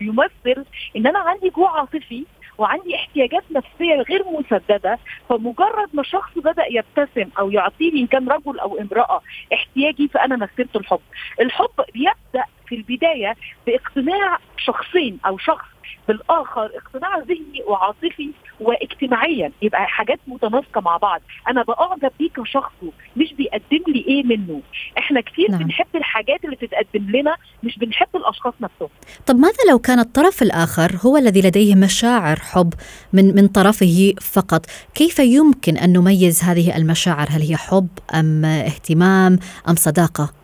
يمثل 0.00 0.64
إن 0.96 1.06
أنا 1.06 1.18
عندي 1.18 1.50
جوع 1.50 1.78
عاطفي 1.80 2.24
وعندي 2.58 2.94
احتياجات 2.96 3.44
نفسية 3.50 3.94
غير 3.94 4.24
مسدده 4.30 4.98
فمجرد 5.28 5.88
ما 5.92 6.02
شخص 6.02 6.38
بدأ 6.38 6.64
يبتسم 6.70 7.30
أو 7.38 7.50
يعطيني 7.50 8.00
ان 8.00 8.06
كان 8.06 8.28
رجل 8.28 8.58
أو 8.58 8.78
امرأة 8.78 9.20
احتياجي 9.52 10.08
فأنا 10.08 10.36
مثلت 10.36 10.76
الحب. 10.76 11.00
الحب 11.40 11.84
بيبدأ 11.94 12.44
في 12.70 12.76
البداية 12.76 13.36
باقتناع 13.66 14.38
شخصين 14.56 15.18
أو 15.26 15.38
شخص 15.38 15.66
بالآخر 16.08 16.70
اقتناع 16.76 17.18
ذهني 17.18 17.62
وعاطفي 17.66 18.30
واجتماعيا. 18.60 19.52
يبقى 19.62 19.86
حاجات 19.86 20.20
متناسقة 20.26 20.80
مع 20.80 20.96
بعض. 20.96 21.20
أنا 21.48 21.62
بأعجب 21.62 22.10
بيه 22.18 22.28
كشخصه 22.30 22.92
مش 23.16 23.32
بيقدم 23.32 23.84
لي 23.88 24.04
إيه 24.08 24.24
منه. 24.24 24.60
إحنا 24.98 25.20
كتير 25.20 25.50
نعم. 25.50 25.62
بنحب 25.62 25.86
الحاجات 25.94 26.44
اللي 26.44 26.56
تتقدم 26.56 27.10
لنا 27.10 27.36
مش 27.62 27.78
بنحب 27.78 28.08
الأشخاص 28.14 28.54
نفسهم. 28.60 28.88
طب 29.26 29.36
ماذا 29.36 29.70
لو 29.70 29.78
كان 29.78 29.98
الطرف 29.98 30.42
الآخر 30.42 30.96
هو 31.06 31.16
الذي 31.16 31.40
لديه 31.40 31.74
مشاعر 31.74 32.36
حب 32.36 32.74
من 33.12 33.34
من 33.34 33.48
طرفه 33.48 34.12
فقط؟ 34.20 34.66
كيف 34.94 35.18
يمكن 35.18 35.76
أن 35.76 35.92
نميز 35.92 36.42
هذه 36.42 36.76
المشاعر؟ 36.76 37.26
هل 37.30 37.42
هي 37.42 37.56
حب 37.56 37.88
أم 38.14 38.44
اهتمام 38.44 39.38
أم 39.68 39.74
صداقة؟ 39.74 40.39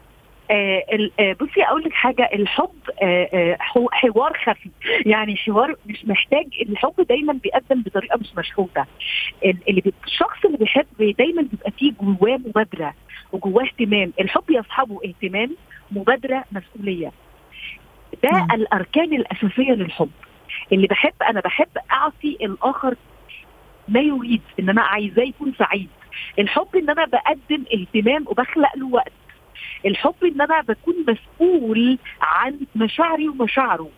بصي 1.40 1.62
أقول 1.62 1.82
لك 1.84 1.92
حاجة 1.92 2.28
الحب 2.32 2.70
آه, 3.02 3.28
آه، 3.32 3.56
حوار 3.90 4.38
خفي 4.44 4.70
يعني 5.06 5.36
حوار 5.36 5.74
مش 5.86 6.04
محتاج 6.04 6.46
الحب 6.62 6.94
دايما 7.08 7.32
بيقدم 7.32 7.82
بطريقة 7.82 8.18
مش 8.18 8.28
مشحوته 8.38 8.84
اللي 9.44 9.82
الشخص 10.06 10.44
اللي 10.44 10.56
بيحب 10.56 10.86
دايما 11.18 11.42
بيبقى 11.42 11.70
فيه 11.70 11.92
جواه 12.00 12.36
مبادرة 12.36 12.94
وجواه 13.32 13.64
اهتمام. 13.64 14.12
الحب 14.20 14.50
يصحبه 14.50 15.00
اهتمام 15.04 15.56
مبادرة 15.90 16.44
مسؤولية. 16.52 17.12
ده 18.24 18.30
م. 18.32 18.52
الأركان 18.54 19.14
الأساسية 19.14 19.72
للحب. 19.72 20.10
اللي 20.72 20.86
بحب 20.86 21.12
أنا 21.30 21.40
بحب 21.40 21.68
أعطي 21.92 22.36
الآخر 22.42 22.94
ما 23.88 24.00
يريد 24.00 24.42
إن 24.60 24.68
أنا 24.68 24.82
عايزاه 24.82 25.22
يكون 25.22 25.52
سعيد. 25.58 25.88
الحب 26.38 26.76
إن 26.76 26.90
أنا 26.90 27.04
بقدم 27.04 27.64
اهتمام 27.74 28.24
وبخلق 28.28 28.76
له 28.76 28.86
وقت. 28.86 29.12
الحب 29.86 30.14
إن 30.24 30.40
أنا 30.40 30.60
بكون 30.60 30.94
مسؤول 31.08 31.98
عن 32.20 32.58
مشاعري 32.74 33.28
ومشاعره. 33.28 33.88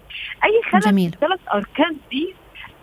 أي 0.44 0.62
خلل 0.70 0.94
من 0.94 1.06
الثلاث 1.06 1.40
أركان 1.54 1.96
دي 2.10 2.34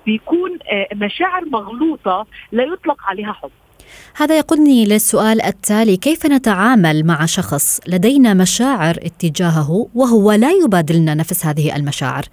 بيكون 0.05 0.59
آه، 0.71 0.87
مشاعر 0.95 1.45
مغلوطة 1.45 2.27
لا 2.51 2.63
يطلق 2.63 2.97
عليها 3.03 3.33
حب. 3.33 3.51
هذا 4.15 4.37
يقودني 4.37 4.85
للسؤال 4.85 5.41
التالي 5.41 5.97
كيف 5.97 6.25
نتعامل 6.25 7.05
مع 7.05 7.25
شخص 7.25 7.79
لدينا 7.87 8.33
مشاعر 8.33 8.95
اتجاهه 8.97 9.87
وهو 9.95 10.31
لا 10.31 10.51
يبادلنا 10.51 11.13
نفس 11.13 11.45
هذه 11.45 11.75
المشاعر؟ 11.75 12.23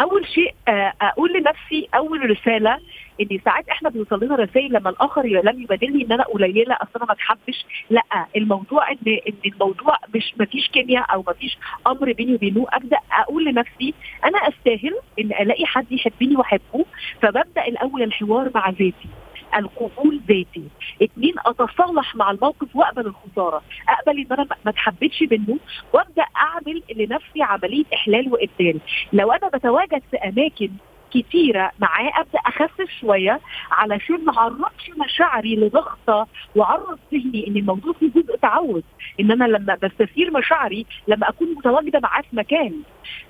أول 0.00 0.26
شيء 0.34 0.54
آه، 0.68 0.92
أقول 1.00 1.30
لنفسي 1.32 1.88
أول 1.94 2.30
رسالة 2.30 2.78
إن 3.20 3.40
ساعات 3.44 3.68
إحنا 3.68 3.88
بيوصل 3.88 4.24
لنا 4.24 4.34
رسائل 4.36 4.72
لما 4.72 4.90
الآخر 4.90 5.22
لم 5.26 5.62
يبادلني 5.62 6.04
إن 6.04 6.12
أنا 6.12 6.24
قليلة 6.24 6.74
أصل 6.74 6.90
أنا 6.96 7.04
ما 7.04 7.12
أتحبش. 7.12 7.64
لأ 7.90 8.26
الموضوع 8.36 8.90
إن 8.90 8.96
إن 9.06 9.34
الموضوع 9.46 9.96
مش 10.14 10.34
ما 10.38 10.44
فيش 10.44 10.68
كيمياء 10.68 11.14
أو 11.14 11.24
ما 11.26 11.32
فيش 11.32 11.58
أمر 11.86 12.12
بيني 12.12 12.34
وبينه 12.34 12.66
أبدأ 12.72 12.98
أقول 13.12 13.44
لنفسي 13.44 13.94
أنا 14.24 14.38
أستاهل 14.38 14.94
إن 15.18 15.26
ألاقي 15.26 15.66
حد 15.66 15.92
يحبني 15.92 16.36
وأحبه 16.36 16.84
فببدأ 17.22 17.66
الأول 17.68 18.02
الحوار 18.02 18.50
مع 18.54 18.68
ذاتي 18.70 19.08
القبول 19.56 20.20
ذاتي. 20.28 20.62
اثنين 21.02 21.34
أتصالح 21.46 22.16
مع 22.16 22.30
الموقف 22.30 22.76
وأقبل 22.76 23.06
الخسارة. 23.06 23.62
أقبل 23.88 24.18
إن 24.20 24.26
أنا 24.32 24.46
ما 24.64 24.70
اتحبتش 24.70 25.22
منه 25.30 25.58
وأبدأ 25.92 26.24
أعمل 26.36 26.82
لنفسي 26.96 27.42
عملية 27.42 27.84
إحلال 27.94 28.32
وإبدال. 28.32 28.80
لو 29.12 29.32
أنا 29.32 29.48
بتواجد 29.48 30.02
في 30.10 30.16
أماكن 30.16 30.70
كتيرة. 31.10 31.70
معاه 31.78 32.12
أبدأ 32.20 32.38
أخفف 32.46 32.90
شوية 33.00 33.40
علشان 33.70 34.24
ما 34.24 34.38
أعرضش 34.38 34.90
مشاعري 35.04 35.56
لضغطة 35.56 36.26
وأعرض 36.54 36.98
ذهني 37.12 37.46
إن 37.48 37.56
الموضوع 37.56 37.92
فيه 37.92 38.10
جزء 38.10 38.36
تعود. 38.36 38.84
إن 39.20 39.30
أنا 39.30 39.44
لما 39.44 39.74
بستثير 39.82 40.30
مشاعري 40.30 40.86
لما 41.08 41.28
أكون 41.28 41.48
متواجدة 41.54 42.00
معاه 42.00 42.20
في 42.20 42.36
مكان. 42.36 42.82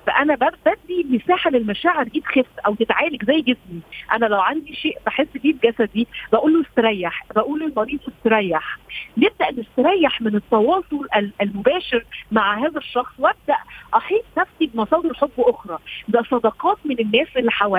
فأنا 0.07 0.35
بدي 0.35 1.07
مساحة 1.09 1.49
للمشاعر 1.49 2.03
دي 2.03 2.19
تخف 2.19 2.45
أو 2.65 2.75
تتعالج 2.75 3.25
زي 3.25 3.41
جسمي. 3.41 3.81
أنا 4.13 4.25
لو 4.25 4.39
عندي 4.39 4.75
شيء 4.75 4.97
بحس 5.05 5.27
بيه 5.35 5.53
بجسدي 5.53 6.07
بقول 6.31 6.53
له 6.53 6.61
استريح 6.61 7.25
بقول 7.35 7.59
للمريض 7.59 7.99
استريح. 8.07 8.77
نبدأ 9.17 9.61
نستريح 9.61 10.21
من 10.21 10.35
التواصل 10.35 11.07
المباشر 11.41 12.05
مع 12.31 12.57
هذا 12.57 12.77
الشخص 12.77 13.13
وأبدأ 13.19 13.57
أحيط 13.95 14.23
نفسي 14.37 14.65
بمصادر 14.73 15.13
حب 15.13 15.31
أخرى. 15.37 15.77
ده 16.07 16.23
صداقات 16.31 16.77
من 16.85 16.99
الناس 16.99 17.27
اللي 17.37 17.51
حواليا. 17.51 17.70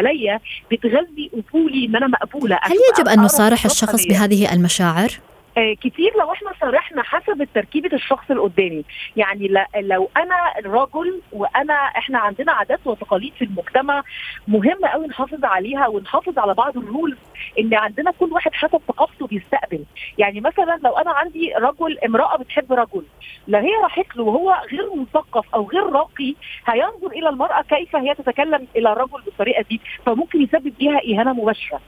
بتغذي 0.70 1.30
قبولي 1.32 1.86
ان 1.86 1.96
أنا 1.96 2.06
مقبولة 2.06 2.58
هل 2.62 2.76
يجب 2.92 3.08
أن 3.08 3.20
نصارح 3.20 3.64
الشخص 3.64 4.06
بهذه 4.06 4.52
المشاعر؟ 4.52 5.10
آه 5.58 5.74
كتير 5.74 6.12
لو 6.18 6.32
إحنا 6.32 6.50
صرحنا 6.60 7.02
حسب 7.02 7.48
تركيبه 7.54 7.90
الشخص 7.96 8.30
اللي 8.30 8.42
قدامي. 8.42 8.84
يعني 9.16 9.48
لو 9.80 10.10
أنا 10.16 10.36
رجل 10.66 11.20
وانا 11.32 11.74
إحنا 11.74 12.18
عندنا 12.18 12.52
عادات 12.52 12.80
وتقاليد 12.84 13.32
في 13.34 13.44
المجتمع 13.44 14.02
مهم 14.48 14.78
قوي 14.92 15.06
نحافظ 15.06 15.44
عليها 15.44 15.86
ونحافظ 15.88 16.38
على 16.38 16.54
بعض 16.54 16.76
الرولز 16.76 17.16
إن 17.58 17.74
عندنا 17.74 18.10
كل 18.10 18.32
واحد 18.32 18.54
حسب 18.54 18.80
ثقافته 18.88 19.26
بيستقبل. 19.26 19.84
يعني 20.18 20.40
مثلا 20.40 20.78
لو 20.84 20.92
أنا 20.96 21.10
عندي 21.10 21.52
رجل 21.54 21.98
امرأة 21.98 22.36
بتحب 22.36 22.72
رجل 22.72 23.04
لو 23.48 23.58
هي 23.58 23.74
راحت 23.82 24.16
له 24.16 24.24
وهو 24.24 24.62
غير 24.72 24.94
مثقف 24.96 25.54
أو 25.54 25.68
غير 25.70 25.82
راقي 25.92 26.34
هينظر 26.66 27.06
إلى 27.12 27.28
المرأة 27.28 27.62
كيف 27.62 27.96
هي 27.96 28.14
تتكلم 28.14 28.66
إلى 28.76 28.92
الرجل 28.92 29.22
بالطريقة 29.24 29.64
دي 29.70 29.80
فممكن 30.06 30.42
يسبب 30.42 30.72
ليها 30.80 30.98
إهانة 30.98 31.32
مباشرة. 31.32 31.80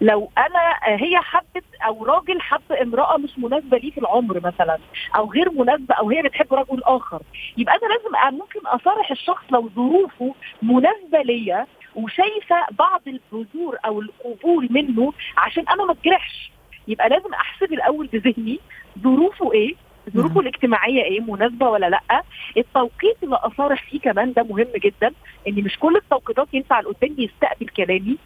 لو 0.00 0.30
أنا 0.38 0.74
هي 0.96 1.16
حبت 1.18 1.64
أو 1.86 2.04
راجل 2.04 2.40
حب 2.40 2.60
امرأة 2.94 3.16
مش 3.16 3.38
مناسبة 3.38 3.78
ليه 3.78 3.90
في 3.90 3.98
العمر 3.98 4.40
مثلا 4.44 4.78
أو 5.16 5.30
غير 5.32 5.50
مناسبة 5.52 5.94
أو 5.94 6.10
هي 6.10 6.22
بتحب 6.22 6.54
رجل 6.54 6.82
آخر. 6.84 7.22
يبقى 7.56 7.74
أنا 7.74 7.92
لازم 7.94 8.38
ممكن 8.38 8.66
أصارح 8.66 9.10
الشخص 9.10 9.44
لو 9.50 9.68
ظروفه 9.76 10.34
مناسبة 10.62 11.22
ليا 11.24 11.66
وشايفة 11.94 12.56
بعض 12.78 13.00
البذور 13.06 13.76
أو 13.86 14.00
القبول 14.00 14.68
منه 14.70 15.12
عشان 15.36 15.64
أنا 15.68 15.84
ما 15.84 15.92
اتجرحش 15.92 16.50
يبقى 16.88 17.08
لازم 17.08 17.34
أحسب 17.34 17.72
الأول 17.72 18.06
بذهني 18.06 18.60
ظروفه 18.98 19.52
إيه 19.52 19.74
ظروفه 20.16 20.40
الاجتماعية 20.40 21.02
إيه 21.02 21.20
مناسبة 21.20 21.68
ولا 21.68 21.90
لأ. 21.90 22.22
التوقيت 22.56 23.16
اللي 23.22 23.36
أصارح 23.36 23.82
فيه 23.90 24.00
كمان 24.00 24.32
ده 24.32 24.42
مهم 24.42 24.66
جدا 24.76 25.12
إن 25.48 25.54
مش 25.54 25.78
كل 25.78 25.96
التوقيتات 25.96 26.48
ينفع 26.54 26.80
اللي 26.80 26.90
قدامي 26.90 27.14
يستقبل 27.24 27.68
كلامي. 27.68 28.16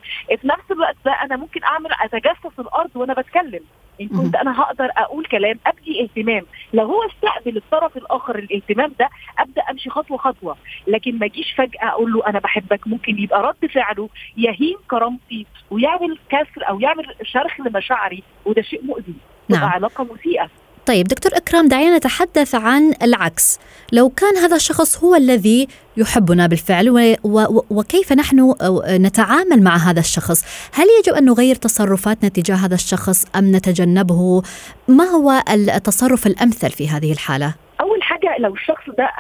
في 0.40 0.48
نفس 0.48 0.70
الوقت 0.70 0.96
ده 1.04 1.12
أنا 1.12 1.36
ممكن 1.36 1.64
أعمل 1.64 1.90
أتجسس 2.02 2.58
الأرض 2.58 2.90
وأنا 2.94 3.14
بتكلم. 3.14 3.60
إن 4.00 4.08
كنت 4.08 4.36
أنا 4.36 4.60
هقدر 4.62 4.88
أقول 4.96 5.24
كلام 5.24 5.58
أبدي 5.66 6.02
اهتمام. 6.02 6.42
لو 6.72 6.84
هو 6.86 7.02
استقبل 7.02 7.56
الطرف 7.56 7.96
الآخر 7.96 8.38
الاهتمام 8.38 8.94
ده 8.98 9.08
أبدأ 9.38 9.62
أمشي 9.70 9.90
خطوة 9.90 10.18
خطوة. 10.18 10.56
لكن 10.86 11.18
ما 11.18 11.26
اجيش 11.26 11.52
فجأة 11.56 11.88
أقول 11.88 12.12
له 12.12 12.26
أنا 12.26 12.38
بحبك 12.38 12.86
ممكن 12.86 13.18
يبقى 13.18 13.42
رد 13.42 13.70
فعله 13.70 14.08
يهين 14.36 14.76
كرامتي 14.90 15.46
ويعمل 15.70 16.18
كسر 16.28 16.68
أو 16.68 16.80
يعمل 16.80 17.14
شرخ 17.22 17.60
لمشاعري 17.60 18.22
وده 18.44 18.62
شيء 18.62 18.84
مؤذي. 18.84 19.14
نعم. 19.48 19.64
علاقة 19.64 20.04
مسيئة. 20.04 20.50
طيب 20.88 21.06
دكتور 21.06 21.32
إكرام 21.36 21.68
دعينا 21.68 21.96
نتحدث 21.96 22.54
عن 22.54 22.92
العكس. 23.02 23.58
لو 23.92 24.08
كان 24.08 24.36
هذا 24.36 24.56
الشخص 24.56 25.04
هو 25.04 25.14
الذي 25.14 25.68
يحبنا 25.96 26.46
بالفعل 26.46 26.90
و 26.90 27.14
و 27.24 27.64
وكيف 27.70 28.12
نحن 28.12 28.54
نتعامل 28.88 29.62
مع 29.62 29.76
هذا 29.76 30.00
الشخص؟ 30.00 30.68
هل 30.74 30.86
يجب 30.98 31.14
أن 31.14 31.24
نغير 31.24 31.54
تصرفاتنا 31.54 32.28
تجاه 32.28 32.56
هذا 32.56 32.74
الشخص 32.74 33.24
أم 33.36 33.56
نتجنبه؟ 33.56 34.42
ما 34.88 35.04
هو 35.04 35.42
التصرف 35.50 36.26
الأمثل 36.26 36.70
في 36.70 36.88
هذه 36.88 37.12
الحالة؟ 37.12 37.54
أول 37.80 38.02
حاجة 38.02 38.36
لو 38.38 38.54
الشخص 38.54 38.84
ده 38.98 39.10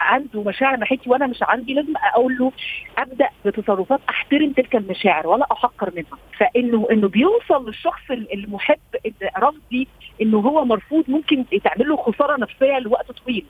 عنده 0.00 0.42
مشاعر 0.42 0.76
ناحيتي 0.76 1.10
وأنا 1.10 1.26
مش 1.26 1.38
عندي 1.42 1.74
لازم 1.74 1.92
أقول 2.14 2.38
له 2.38 2.52
أبدأ 2.98 3.28
بتصرفات 3.44 4.00
أحترم 4.08 4.52
تلك 4.52 4.76
المشاعر 4.76 5.26
ولا 5.26 5.46
أحقر 5.52 5.92
منها. 5.96 6.18
فإنه 6.38 6.86
إنه 6.90 7.08
بيوصل 7.08 7.66
للشخص 7.66 8.10
المحب 8.10 8.78
إن 9.06 9.12
رفضي 9.38 9.88
إنه 10.22 10.38
هو 10.38 10.64
مرفوض 10.64 11.04
ممكن 11.08 11.44
تعمل 11.64 11.88
له 11.88 11.96
خسارة 11.96 12.36
نفسية 12.36 12.78
لوقت 12.78 13.12
طويل. 13.12 13.46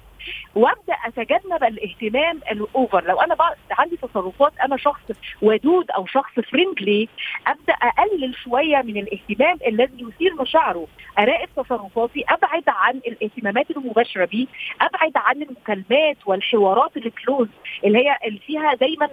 وأبدأ 0.55 0.95
أتجنب 1.07 1.65
الاهتمام 1.65 2.41
الأوفر. 2.51 3.05
لو 3.05 3.21
أنا 3.21 3.37
عندي 3.71 3.97
تصرفات 3.97 4.53
أنا 4.65 4.77
شخص 4.77 5.03
ودود 5.43 5.91
أو 5.91 6.07
شخص 6.07 6.33
فريندلي 6.51 7.09
أبدأ 7.47 7.73
أقلل 7.73 8.35
شوية 8.35 8.77
من 8.77 8.97
الاهتمام 8.97 9.59
الذي 9.67 10.03
يثير 10.09 10.35
مشاعره. 10.41 10.87
أراقب 11.19 11.49
تصرفاتي 11.57 12.25
أبعد 12.29 12.65
عن 12.69 12.95
الاهتمامات 13.07 13.71
المباشرة 13.71 14.25
بيه 14.25 14.47
أبعد 14.81 15.13
عن 15.17 15.43
المكالمات 15.43 16.17
والحوارات 16.27 16.97
الكلوز 16.97 17.49
اللي 17.85 17.99
هي 17.99 18.19
اللي 18.25 18.39
فيها 18.39 18.75
دايما 18.75 19.09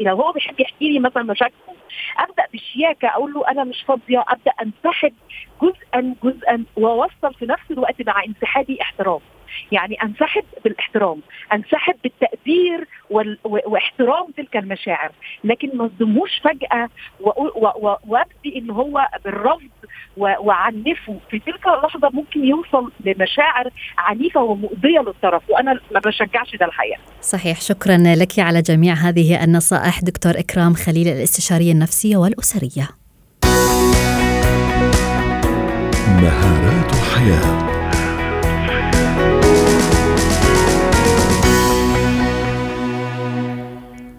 لو 0.00 0.16
هو 0.16 0.32
بيحب 0.32 0.60
يحكي 0.60 0.88
لي 0.92 0.98
مثلا 0.98 1.22
مشاكله. 1.22 1.74
أبدأ 2.18 2.44
بشياكة 2.52 3.08
أقول 3.08 3.32
له 3.32 3.48
أنا 3.48 3.64
مش 3.64 3.82
فاضية. 3.82 4.24
أبدأ 4.28 4.52
أنسحب 4.62 5.12
جزءا 5.94 6.14
جزءا 6.24 6.64
واوصل 6.76 7.34
في 7.38 7.46
نفس 7.46 7.62
الوقت 7.70 7.94
مع 8.06 8.24
انسحابي 8.24 8.78
احترام. 8.82 9.20
يعني 9.72 9.96
أنسحب 10.02 10.44
بالاحترام 10.64 11.20
أنسحب 11.52 11.94
بالتقدير 12.02 12.88
واحترام 13.44 14.30
تلك 14.36 14.56
المشاعر. 14.56 15.12
لكن 15.44 15.70
ما 15.74 15.86
اصدموش 15.86 16.30
فجأة 16.44 16.88
وابدي 18.06 18.58
إن 18.58 18.70
هو 18.70 19.08
بالرفض 19.24 19.70
وعنفه. 20.16 21.16
في 21.30 21.38
تلك 21.38 21.66
اللحظة 21.66 22.10
ممكن 22.12 22.44
يوصل 22.44 22.92
لمشاعر 23.04 23.70
عنيفة 23.98 24.42
ومؤذية 24.42 25.00
للطرف 25.00 25.42
وأنا 25.50 25.80
ما 25.90 26.00
بشجعش 26.00 26.56
ده 26.56 26.66
الحقيقة. 26.66 27.00
صحيح 27.20 27.60
شكرا 27.60 27.96
لك 27.96 28.38
على 28.38 28.62
جميع 28.62 28.94
هذه 28.94 29.44
النصائح 29.44 30.00
دكتور 30.00 30.32
إكرام 30.38 30.74
خليل 30.74 31.08
الاستشارية 31.08 31.72
النفسية 31.72 32.16
والأسرية. 32.16 32.88
مهارات 36.22 36.94
حياة. 36.94 37.71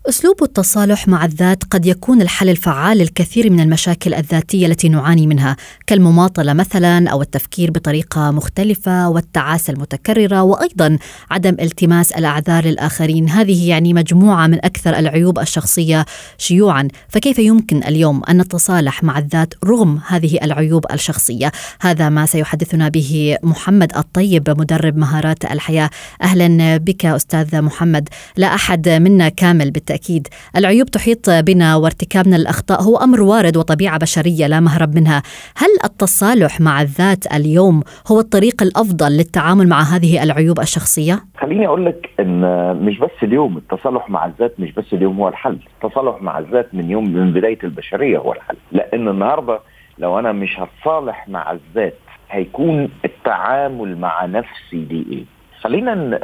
أسلوب 0.09 0.43
التصالح 0.43 1.07
مع 1.07 1.25
الذات 1.25 1.63
قد 1.63 1.85
يكون 1.85 2.21
الحل 2.21 2.49
الفعال 2.49 2.97
للكثير 2.97 3.49
من 3.49 3.59
المشاكل 3.59 4.13
الذاتية 4.13 4.67
التي 4.67 4.89
نعاني 4.89 5.27
منها 5.27 5.55
كالمماطلة 5.87 6.53
مثلا 6.53 7.09
أو 7.09 7.21
التفكير 7.21 7.71
بطريقة 7.71 8.31
مختلفة 8.31 9.09
والتعاسة 9.09 9.73
المتكررة 9.73 10.43
وأيضا 10.43 10.97
عدم 11.31 11.55
التماس 11.61 12.11
الأعذار 12.11 12.65
للآخرين. 12.65 13.29
هذه 13.29 13.69
يعني 13.69 13.93
مجموعة 13.93 14.47
من 14.47 14.65
أكثر 14.65 14.99
العيوب 14.99 15.39
الشخصية. 15.39 16.05
شيوعا 16.37 16.87
فكيف 17.09 17.39
يمكن 17.39 17.83
اليوم 17.83 18.23
أن 18.23 18.37
نتصالح 18.37 19.03
مع 19.03 19.17
الذات 19.17 19.53
رغم 19.65 19.99
هذه 20.07 20.39
العيوب 20.43 20.85
الشخصية؟ 20.91 21.51
هذا 21.81 22.09
ما 22.09 22.25
سيحدثنا 22.25 22.89
به 22.89 23.37
محمد 23.43 23.97
الطيب 23.97 24.49
مدرب 24.49 24.97
مهارات 24.97 25.45
الحياة. 25.45 25.89
أهلا 26.21 26.77
بك 26.77 27.05
أستاذ 27.05 27.61
محمد. 27.61 28.09
لا 28.37 28.55
أحد 28.55 28.89
منا 28.89 29.29
كامل 29.29 29.71
بالتأكيد 29.71 29.92
بالتأكيد. 29.93 30.27
العيوب 30.57 30.87
تحيط 30.87 31.29
بنا 31.29 31.75
وارتكابنا 31.75 32.35
للأخطاء 32.35 32.81
هو 32.81 32.97
أمر 32.97 33.21
وارد 33.21 33.57
وطبيعة 33.57 33.99
بشرية 33.99 34.47
لا 34.47 34.59
مهرب 34.59 34.95
منها. 34.95 35.21
هل 35.57 35.69
التصالح 35.83 36.61
مع 36.61 36.81
الذات 36.81 37.33
اليوم 37.33 37.83
هو 38.11 38.19
الطريق 38.19 38.63
الأفضل 38.63 39.11
للتعامل 39.11 39.67
مع 39.67 39.81
هذه 39.81 40.23
العيوب 40.23 40.59
الشخصية؟ 40.59 41.19
خليني 41.37 41.67
أقول 41.67 41.85
لك 41.85 42.09
أن 42.19 42.41
مش 42.85 42.99
بس 42.99 43.23
اليوم 43.23 43.57
التصالح 43.57 44.09
مع 44.09 44.25
الذات 44.25 44.59
مش 44.59 44.71
بس 44.71 44.93
اليوم 44.93 45.17
هو 45.17 45.27
الحل. 45.27 45.57
التصالح 45.83 46.21
مع 46.21 46.39
الذات 46.39 46.75
من 46.75 46.91
يوم 46.91 47.13
من 47.13 47.33
بداية 47.33 47.59
البشرية 47.63 48.17
هو 48.17 48.33
الحل. 48.33 48.57
لأن 48.71 49.07
النهاردة 49.07 49.59
لو 49.97 50.19
أنا 50.19 50.31
مش 50.31 50.59
هتصالح 50.59 51.29
مع 51.29 51.51
الذات 51.51 51.97
هيكون 52.31 52.89
التعامل 53.05 53.97
مع 53.97 54.25
نفسي 54.25 54.85
دي 54.89 55.05
إيه؟ 55.11 55.25
خلينا 55.61 56.19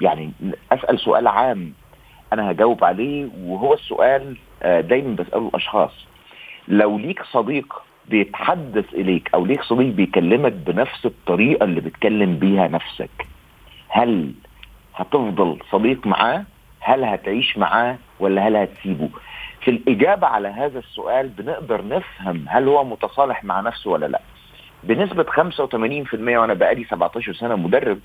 يعني 0.00 0.30
أسأل 0.72 0.98
سؤال 0.98 1.26
عام. 1.26 1.72
أنا 2.32 2.50
هجاوب 2.50 2.84
عليه 2.84 3.28
وهو 3.44 3.74
السؤال 3.74 4.36
دايما 4.64 5.16
بسأله 5.16 5.48
الأشخاص. 5.48 6.06
لو 6.68 6.98
ليك 6.98 7.22
صديق 7.22 7.82
بيتحدث 8.08 8.94
إليك 8.94 9.30
أو 9.34 9.46
ليك 9.46 9.62
صديق 9.62 9.94
بيكلمك 9.94 10.52
بنفس 10.52 11.06
الطريقة 11.06 11.64
اللي 11.64 11.80
بتكلم 11.80 12.36
بيها 12.36 12.68
نفسك 12.68 13.26
هل 13.88 14.32
هتفضل 14.94 15.58
صديق 15.70 16.06
معاه؟ 16.06 16.44
هل 16.80 17.04
هتعيش 17.04 17.58
معاه؟ 17.58 17.96
ولا 18.20 18.48
هل 18.48 18.56
هتسيبه؟ 18.56 19.08
في 19.60 19.70
الإجابة 19.70 20.26
على 20.26 20.48
هذا 20.48 20.78
السؤال 20.78 21.28
بنقدر 21.28 21.86
نفهم 21.88 22.44
هل 22.48 22.68
هو 22.68 22.84
متصالح 22.84 23.44
مع 23.44 23.60
نفسه 23.60 23.90
ولا 23.90 24.06
لأ. 24.06 24.20
بنسبة 24.84 25.24
85% 25.24 26.14
وأنا 26.14 26.54
بقالي 26.54 26.84
17 26.84 27.32
سنة 27.32 27.56
مدرب 27.56 27.98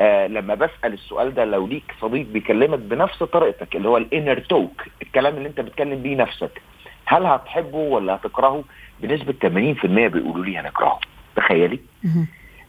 آه 0.00 0.26
لما 0.26 0.54
بسأل 0.54 0.92
السؤال 0.92 1.34
ده 1.34 1.44
لو 1.44 1.66
ليك 1.66 1.94
صديق 2.00 2.26
بيكلمك 2.26 2.78
بنفس 2.78 3.22
طريقتك 3.22 3.76
اللي 3.76 3.88
هو 3.88 3.96
الإنر 3.96 4.38
توك 4.38 4.82
الكلام 5.02 5.36
اللي 5.36 5.48
أنت 5.48 5.60
بتكلم 5.60 6.02
بيه 6.02 6.16
نفسك 6.16 6.62
هل 7.06 7.26
هتحبه 7.26 7.76
ولا 7.78 8.14
هتكرهه؟ 8.14 8.64
بنسبة 9.00 9.34
80% 9.42 9.86
بيقولوا 9.86 10.44
لي 10.44 10.58
هنكرهه. 10.58 11.00
تخيلي. 11.36 11.80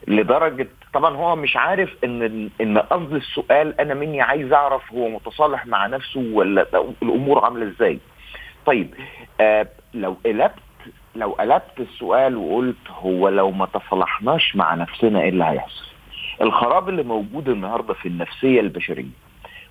لدرجة 0.08 0.68
طبعا 0.94 1.16
هو 1.16 1.36
مش 1.36 1.58
عارف 1.58 1.90
إن 2.04 2.50
إن 2.62 2.78
قصد 2.78 3.14
السؤال 3.14 3.82
أنا 3.82 3.94
مني 3.94 4.22
عايز 4.22 4.54
أعرف 4.54 4.94
هو 4.94 5.10
متصالح 5.10 5.66
مع 5.66 5.88
نفسه 5.88 6.20
ولا 6.34 6.68
الأمور 7.04 7.46
عاملة 7.46 7.68
إزاي. 7.68 8.00
طيب 8.66 8.94
آه 9.42 9.68
لو 9.94 10.18
قلبت 10.26 10.54
لو 11.16 11.32
قلبت 11.32 11.80
السؤال 11.80 12.38
وقلت 12.38 12.90
هو 12.90 13.30
لو 13.30 13.52
ما 13.52 13.66
تصالحناش 13.66 14.56
مع 14.56 14.76
نفسنا 14.76 15.22
إيه 15.22 15.30
اللي 15.30 15.44
هيحصل؟ 15.44 15.86
الخراب 16.42 16.90
اللي 16.90 17.04
موجود 17.04 17.50
النهارده 17.50 17.94
في 17.94 18.08
النفسية 18.08 18.60
البشرية 18.62 19.26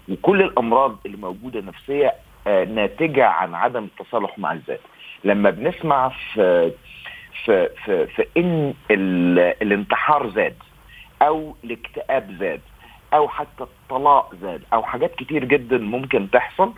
وكل 0.09 0.43
الأمراض 0.43 0.97
اللي 1.07 1.17
موجودة 1.17 1.61
نفسية 1.61 2.15
آه 2.47 2.65
ناتجة 2.65 3.27
عن 3.27 3.55
عدم 3.55 3.85
التصالح 3.85 4.39
مع 4.39 4.53
الذات. 4.53 4.81
لما 5.25 5.51
بنسمع 5.51 6.09
في 6.09 6.73
في 7.45 7.69
في, 7.85 8.07
في 8.07 8.27
إن 8.37 8.75
الانتحار 9.63 10.31
زاد 10.31 10.55
أو 11.23 11.57
الاكتئاب 11.65 12.37
زاد 12.41 12.61
أو 13.15 13.29
حتى 13.29 13.63
الطلاق 13.63 14.35
زاد 14.43 14.63
أو 14.73 14.83
حاجات 14.83 15.15
كتير 15.15 15.45
جدا 15.45 15.79
ممكن 15.79 16.31
تحصل 16.31 16.73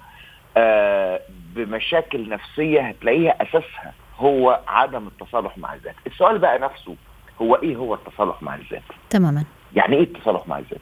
آه 0.57 1.21
بمشاكل 1.55 2.29
نفسية 2.29 2.81
هتلاقيها 2.81 3.43
أساسها 3.43 3.93
هو 4.19 4.61
عدم 4.69 5.07
التصالح 5.07 5.59
مع 5.59 5.75
الذات. 5.75 5.95
السؤال 6.07 6.39
بقى 6.39 6.59
نفسه 6.59 6.97
هو 7.43 7.55
إيه 7.55 7.77
هو 7.77 7.95
التصالح 7.95 8.43
مع 8.43 8.55
الذات؟ 8.55 8.83
تماما. 9.11 9.45
يعني 9.75 9.97
إيه 9.97 10.03
التصالح 10.03 10.49
مع 10.49 10.59
الذات؟ 10.59 10.81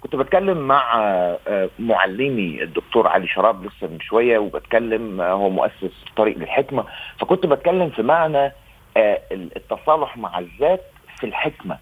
كنت 0.00 0.16
بتكلم 0.16 0.58
مع 0.58 0.94
معلمي 1.78 2.62
الدكتور 2.62 3.08
علي 3.08 3.26
شراب 3.26 3.64
لسه 3.66 3.86
من 3.86 4.00
شوية 4.00 4.38
وبتكلم 4.38 5.20
هو 5.20 5.50
مؤسس 5.50 6.04
طريق 6.16 6.38
للحكمة. 6.38 6.84
فكنت 7.20 7.46
بتكلم 7.46 7.90
في 7.90 8.02
معنى 8.02 8.52
التصالح 9.32 10.16
مع 10.16 10.38
الذات 10.38 10.82
في 11.20 11.26
الحكمة. 11.26 11.78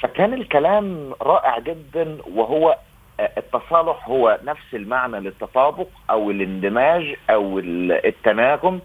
فكان 0.00 0.34
الكلام 0.34 1.14
رائع 1.22 1.58
جدا 1.58 2.18
وهو 2.34 2.78
التصالح 3.20 4.08
هو 4.08 4.38
نفس 4.44 4.74
المعنى 4.74 5.20
للتطابق 5.20 5.88
أو 6.10 6.30
الاندماج 6.30 7.16
أو 7.30 7.58
التناغم 7.58 8.80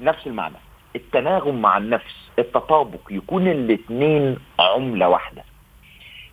نفس 0.00 0.26
المعنى. 0.26 0.56
التناغم 0.96 1.62
مع 1.62 1.78
النفس 1.78 2.30
التطابق 2.38 3.00
يكون 3.10 3.48
الاثنين 3.48 4.36
عملة 4.60 5.08
واحدة. 5.08 5.44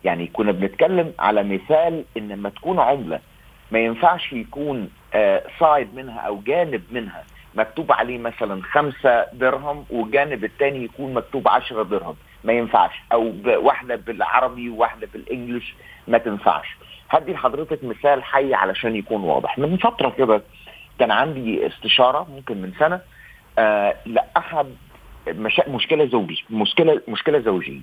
يعني 0.04 0.26
كنا 0.26 0.52
بنتكلم 0.52 1.12
على 1.18 1.42
مثال 1.42 2.04
إن 2.16 2.28
لما 2.28 2.48
تكون 2.48 2.78
عملة 2.78 3.20
ما 3.70 3.78
ينفعش 3.78 4.32
يكون 4.32 4.90
آه 5.14 5.42
صاعد 5.60 5.94
منها 5.94 6.20
أو 6.20 6.40
جانب 6.46 6.82
منها 6.90 7.24
مكتوب 7.54 7.92
عليه 7.92 8.18
مثلا 8.18 8.62
خمسة 8.62 9.26
درهم 9.32 9.84
والجانب 9.90 10.44
الثاني 10.44 10.84
يكون 10.84 11.14
مكتوب 11.14 11.48
عشرة 11.48 11.82
درهم. 11.82 12.16
ما 12.44 12.52
ينفعش. 12.52 12.92
أو 13.12 13.32
واحدة 13.46 13.96
بالعربي 13.96 14.70
وواحدة 14.70 15.08
بالإنجلش 15.12 15.74
ما 16.08 16.18
تنفعش. 16.18 16.76
هدي 17.10 17.32
لحضرتك 17.32 17.84
مثال 17.84 18.24
حي 18.24 18.54
علشان 18.54 18.96
يكون 18.96 19.22
واضح. 19.22 19.58
من 19.58 19.76
فترة 19.76 20.10
كده 20.18 20.42
كان 20.98 21.10
عندي 21.10 21.66
استشارة 21.66 22.26
ممكن 22.34 22.62
من 22.62 22.72
سنة 22.78 22.94
آه 22.94 23.00
لأحد 24.06 24.66
مشا... 25.28 25.68
مشكلة 25.68 26.06
زوجي 26.06 26.44
مشكله 26.50 27.00
مشكلة 27.08 27.38
زوجيه 27.38 27.80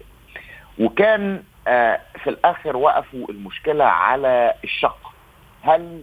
وكان 0.79 1.43
آه 1.67 1.99
في 2.23 2.29
الآخر 2.29 2.77
وقفوا 2.77 3.27
المشكلة 3.29 3.83
على 3.83 4.53
الشقة. 4.63 5.11
هل 5.61 6.01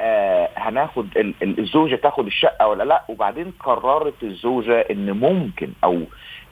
آه 0.00 0.48
هناخد 0.56 1.34
الزوجة 1.42 1.96
تاخد 1.96 2.26
الشقة 2.26 2.66
ولا 2.66 2.82
لأ؟ 2.84 3.02
وبعدين 3.08 3.52
قررت 3.60 4.22
الزوجة 4.22 4.80
إن 4.80 5.10
ممكن 5.10 5.72
أو 5.84 6.02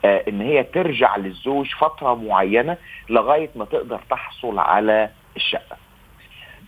آه 0.04 0.24
إن 0.28 0.40
هي 0.40 0.62
ترجع 0.62 1.16
للزوج 1.16 1.74
فترة 1.74 2.14
معينة 2.14 2.76
لغاية 3.10 3.50
ما 3.56 3.64
تقدر 3.64 4.00
تحصل 4.10 4.58
على 4.58 5.10
الشقة. 5.36 5.76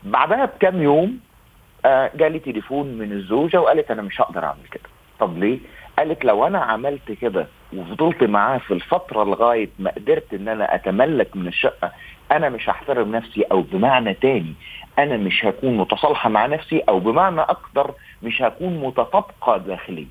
بعدها 0.03 0.45
بكام 0.45 0.83
يوم 0.83 1.19
آه 1.85 2.11
جالي 2.15 2.39
تليفون 2.39 2.87
من 2.87 3.13
الزوجة 3.13 3.61
وقالت 3.61 3.91
أنا 3.91 4.03
مش 4.03 4.21
هقدر 4.21 4.45
أعمل 4.45 4.67
كده. 4.71 4.94
طب 5.25 5.39
ليه؟ 5.39 5.59
قالت 5.99 6.25
لو 6.25 6.47
أنا 6.47 6.59
عملت 6.59 7.13
كده 7.13 7.47
وفضلت 7.77 8.25
معاه 8.25 8.59
في 8.59 8.75
الفترة 8.75 9.25
لغاية 9.25 9.69
ما 9.79 9.91
قدرت 9.91 10.35
إن 10.35 10.49
أنا 10.49 10.75
أتملك 10.75 11.37
من 11.37 11.47
الشقة 11.47 11.93
أنا 12.33 12.49
مش 12.49 12.69
هحترم 12.69 13.17
نفسي 13.17 13.43
أو 13.43 13.63
بمعنى 13.63 14.15
تاني 14.15 14.55
أنا 14.99 15.17
مش 15.17 15.45
هكون 15.45 15.77
متصالحة 15.77 16.29
مع 16.29 16.47
نفسي 16.47 16.79
أو 16.89 16.99
بمعنى 17.01 17.41
أكتر 17.41 17.95
مش 18.23 18.43
هكون 18.43 18.79
متطابقة 18.81 19.57
داخليا. 19.57 20.07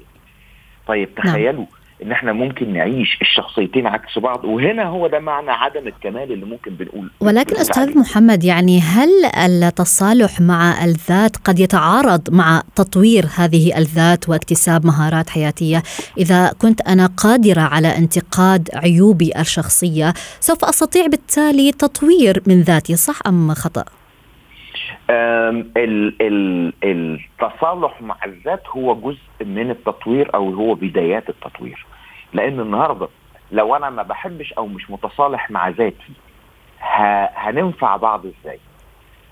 طيب 0.88 1.10
تخيلوا 1.16 1.66
ان 2.04 2.12
إحنا 2.12 2.34
ممكن 2.34 2.74
نعيش 2.74 3.18
الشخصيتين 3.22 3.88
عكس 3.88 4.20
بعض 4.20 4.46
وهنا 4.46 4.84
هو 4.84 5.08
ده 5.08 5.20
معنى 5.20 5.52
عدم 5.52 5.88
الكمال 5.88 6.32
اللي 6.32 6.46
ممكن 6.46 6.72
بنقول. 6.76 7.10
ولكن 7.20 7.56
أستاذ 7.56 7.84
عليه. 7.84 7.96
محمد 7.96 8.44
يعني 8.44 8.80
هل 8.80 9.10
التصالح 9.36 10.42
مع 10.42 10.84
الذات 10.86 11.38
قد 11.38 11.60
يتعارض 11.60 12.34
مع 12.34 12.64
تطوير 12.76 13.26
هذه 13.36 13.78
الذات 13.78 14.30
واكتساب 14.30 14.86
مهارات 14.86 15.30
حياتية؟ 15.30 15.84
إذا 16.18 16.54
كنت 16.62 16.82
أنا 16.82 17.06
قادرة 17.18 17.62
على 17.62 17.98
انتقاد 17.98 18.70
عيوبي 18.74 19.32
الشخصية 19.40 20.14
سوف 20.40 20.66
أستطيع 20.66 21.08
بالتالي 21.08 21.72
تطوير 21.72 22.44
من 22.48 22.62
ذاتي 22.62 22.96
صح 22.96 23.20
أم 23.28 23.54
خطأ؟ 23.54 23.86
التصالح 26.84 28.02
مع 28.02 28.16
الذات 28.26 28.68
هو 28.68 28.96
جزء 28.96 29.46
من 29.46 29.70
التطوير 29.70 30.36
أو 30.36 30.50
هو 30.54 30.74
بدايات 30.74 31.30
التطوير. 31.30 31.86
لأن 32.34 32.60
النهارده 32.60 33.08
لو 33.52 33.76
أنا 33.76 33.90
ما 33.90 34.04
بحبش 34.04 34.54
أو 34.54 34.68
مش 34.68 34.92
متصالح 34.92 35.52
مع 35.52 35.70
ذاتي 35.70 36.14
هننفع 37.36 37.96
بعض 37.96 38.26
إزاي؟ 38.26 38.60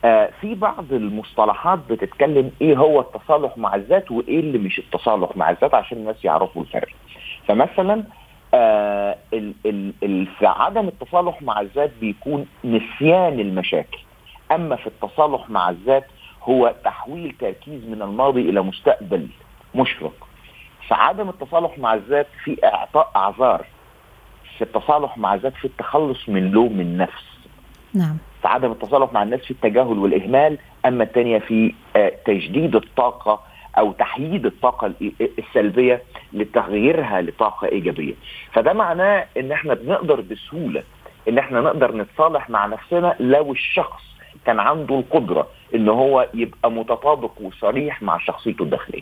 آه 0.06 0.30
في 0.42 0.56
بعض 0.56 0.94
المصطلحات 0.94 1.80
بتتكلم 1.90 2.52
إيه 2.62 2.78
هو 2.78 3.00
التصالح 3.02 3.58
مع 3.58 3.76
الذات 3.76 4.12
وإيه 4.12 4.40
اللي 4.40 4.58
مش 4.58 4.80
التصالح 4.80 5.38
مع 5.38 5.50
الذات 5.50 5.74
عشان 5.74 5.98
الناس 5.98 6.26
يعرفوا 6.26 6.62
الفرق. 6.62 6.88
فمثلا 7.48 8.04
آه 8.54 9.18
ال 9.34 9.54
ال 9.66 9.94
ال 10.04 10.28
عدم 10.42 10.88
التصالح 10.88 11.42
مع 11.42 11.62
الذات 11.62 11.92
بيكون 12.02 12.46
نسيان 12.66 13.40
المشاكل. 13.40 13.98
أما 14.52 14.76
في 14.76 14.88
التصالح 14.88 15.50
مع 15.50 15.70
الذات 15.70 16.08
هو 16.44 16.76
تحويل 16.84 17.36
تركيز 17.40 17.86
من 17.86 18.02
الماضي 18.02 18.42
إلى 18.50 18.62
مستقبل 18.62 19.28
مشرق. 19.76 20.28
في 20.88 20.94
عدم 20.94 21.30
التصالح 21.30 21.78
مع 21.78 21.94
الذات 21.94 22.28
في 22.44 22.58
إعطاء 22.64 23.12
أعذار. 23.16 23.66
في 24.58 24.62
التصالح 24.64 25.18
مع 25.18 25.34
الذات 25.34 25.54
في 25.54 25.66
التخلص 25.66 26.30
من 26.30 26.52
لوم 26.52 26.80
النفس. 26.80 27.24
نعم. 27.94 28.18
في 28.42 28.48
عدم 28.48 28.72
التصالح 28.72 29.14
مع 29.14 29.24
النفس 29.24 29.46
في 29.46 29.52
التجاهل 29.52 30.00
والإهمال. 30.00 30.58
أما 30.86 31.04
الثانية 31.04 31.40
في 31.40 31.74
آه، 31.96 32.12
تجديد 32.26 32.76
الطاقة 32.76 33.42
أو 33.78 33.92
تحييد 33.92 34.46
الطاقة 34.46 34.88
ال- 34.88 35.14
السلبية 35.40 36.02
لتغييرها 36.34 37.22
لطاقة 37.22 37.68
إيجابية. 37.68 38.14
فده 38.54 38.74
معناه 38.74 39.26
إن 39.38 39.52
إحنا 39.52 39.74
بنقدر 39.74 40.22
بسهولة 40.22 40.84
إن 41.30 41.38
إحنا 41.38 41.62
نقدر 41.62 41.96
نتصالح 41.96 42.50
مع 42.50 42.66
نفسنا 42.66 43.16
لو 43.20 43.52
الشخص 43.52 44.04
كان 44.46 44.60
عنده 44.60 45.00
القدرة 45.00 45.48
إن 45.76 45.90
هو 45.90 46.28
يبقى 46.34 46.72
متطابق 46.72 47.32
وصريح 47.42 48.02
مع 48.02 48.18
شخصيته 48.18 48.64
الداخلية. 48.64 49.02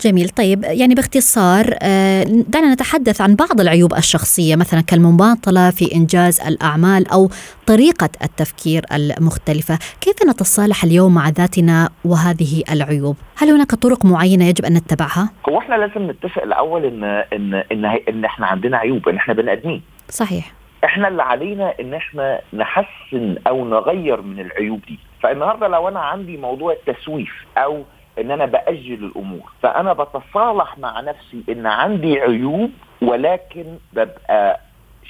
جميل. 0.00 0.28
طيب 0.28 0.64
يعني 0.64 0.94
باختصار 0.94 1.74
آه، 1.82 2.24
دعنا 2.24 2.72
نتحدث 2.74 3.20
عن 3.20 3.34
بعض 3.34 3.60
العيوب 3.60 3.94
الشخصية 3.94 4.56
مثلا 4.56 4.80
كالمماطلة 4.80 5.70
في 5.70 5.94
إنجاز 5.94 6.40
الأعمال 6.40 7.08
أو 7.08 7.30
طريقة 7.66 8.08
التفكير 8.22 8.84
المختلفة. 8.92 9.78
كيف 10.00 10.16
نتصالح 10.28 10.84
اليوم 10.84 11.14
مع 11.14 11.28
ذاتنا 11.28 11.90
وهذه 12.04 12.62
العيوب؟ 12.72 13.16
هل 13.36 13.50
هناك 13.50 13.74
طرق 13.74 14.04
معينة 14.04 14.44
يجب 14.44 14.64
أن 14.64 14.74
نتبعها؟ 14.74 15.30
هو 15.48 15.58
إحنا 15.58 15.74
لازم 15.74 16.10
نتفق 16.10 16.42
الأول 16.42 16.84
ان 16.84 17.04
ان 17.04 17.54
إن, 17.72 17.84
إن 17.84 18.24
إحنا 18.24 18.46
عندنا 18.46 18.76
عيوب 18.76 19.08
إن 19.08 19.16
إحنا 19.16 19.34
بني 19.34 19.52
آدمين. 19.52 19.82
صحيح. 20.10 20.52
إحنا 20.84 21.08
اللي 21.08 21.22
علينا 21.22 21.74
ان 21.80 21.94
إحنا 21.94 22.40
نحسن 22.52 23.36
أو 23.46 23.64
نغير 23.64 24.20
من 24.22 24.40
العيوب 24.40 24.80
دي. 24.88 24.98
فالنهاردة 25.22 25.68
لو 25.68 25.88
أنا 25.88 26.00
عندي 26.00 26.36
موضوع 26.36 26.72
التسويف 26.72 27.46
أو 27.58 27.82
إن 28.18 28.30
أنا 28.30 28.46
بأجل 28.46 29.04
الأمور 29.04 29.52
فأنا 29.62 29.92
بتصالح 29.92 30.78
مع 30.78 31.00
نفسي 31.00 31.44
إن 31.48 31.66
عندي 31.66 32.20
عيوب 32.20 32.70
ولكن 33.02 33.64
ببقى 33.92 34.60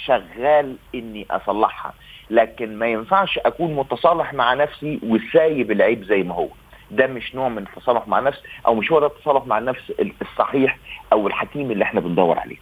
شغال 0.05 0.77
إني 0.95 1.27
أصلحها. 1.31 1.93
لكن 2.31 2.79
ما 2.79 2.87
ينفعش 2.87 3.39
أكون 3.39 3.75
متصالح 3.75 4.35
مع 4.35 4.55
نفسي 4.55 5.01
وسايب 5.03 5.71
العيب 5.71 6.05
زي 6.05 6.23
ما 6.23 6.35
هو. 6.35 6.49
ده 6.91 7.07
مش 7.07 7.35
نوع 7.35 7.49
من 7.49 7.59
التصالح 7.63 8.09
مع 8.09 8.19
النفس 8.19 8.43
أو 8.67 8.75
مش 8.75 8.93
هو 8.93 9.01
ده 9.01 9.07
التصالح 9.07 9.47
مع 9.47 9.59
النفس 9.59 9.93
الصحيح 10.23 10.79
أو 11.13 11.27
الحكيم 11.27 11.71
اللي 11.71 11.85
إحنا 11.85 12.01
بندور 12.01 12.39
عليه. 12.39 12.57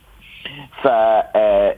ف 0.82 0.88
آه، 0.88 1.76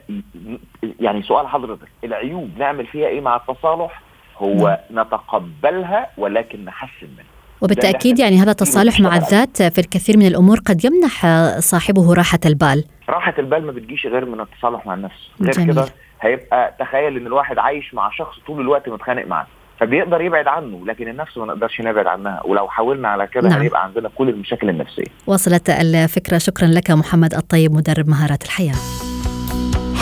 يعني 1.00 1.22
سؤال 1.22 1.48
حضرتك 1.48 1.88
العيوب 2.04 2.50
نعمل 2.58 2.86
فيها 2.86 3.06
إيه 3.06 3.20
مع 3.20 3.36
التصالح؟ 3.36 4.02
هو 4.36 4.80
نتقبلها 4.90 6.10
ولكن 6.18 6.64
نحسن 6.64 7.06
منها. 7.12 7.24
وبالتأكيد 7.60 8.18
يعني 8.18 8.36
هذا 8.36 8.50
التصالح 8.50 9.00
مع 9.00 9.16
الذات 9.16 9.62
في 9.62 9.78
الكثير 9.78 10.16
من 10.16 10.26
الأمور 10.26 10.58
قد 10.66 10.84
يمنح 10.84 11.26
صاحبه 11.58 12.14
راحة 12.14 12.38
البال. 12.46 12.84
راحة 13.08 13.34
البال 13.38 13.66
ما 13.66 13.72
بتجيش 13.72 14.06
غير 14.06 14.24
من 14.24 14.40
التصالح 14.40 14.86
مع 14.86 14.94
النفس. 14.94 15.30
غير. 15.40 15.66
كده 15.66 15.84
هيبقى 16.20 16.74
تخيل 16.78 17.16
إن 17.16 17.26
الواحد 17.26 17.58
عايش 17.58 17.94
مع 17.94 18.10
شخص 18.10 18.38
طول 18.46 18.60
الوقت 18.60 18.88
متخانق 18.88 19.26
معاه. 19.26 19.46
فبيقدر 19.80 20.20
يبعد 20.20 20.46
عنه 20.46 20.86
لكن 20.86 21.08
النفس 21.08 21.38
ما 21.38 21.46
نقدرش 21.46 21.80
نبعد 21.80 22.06
عنها. 22.06 22.42
ولو 22.44 22.68
حاولنا 22.68 23.08
على 23.08 23.26
كده 23.26 23.48
نعم. 23.48 23.60
هيبقى 23.60 23.84
عندنا 23.84 24.10
كل 24.14 24.28
المشاكل 24.28 24.68
النفسية. 24.68 25.04
وصلت 25.26 25.70
الفكرة. 25.70 26.38
شكرا 26.38 26.68
لك 26.68 26.90
محمد 26.90 27.34
الطيب 27.34 27.72
مدرب 27.72 28.08
مهارات 28.08 28.42
الحياة. 28.42 28.74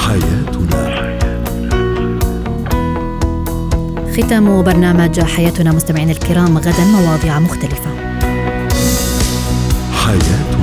حياتنا. 0.07 1.09
ختام 4.17 4.62
برنامج 4.62 5.21
حياتنا 5.21 5.73
مستمعين 5.73 6.11
الكرام 6.11 6.59
غدا 6.59 6.85
مواضيع 6.85 7.38
مختلفة. 7.38 7.91
حياتنا. 10.07 10.58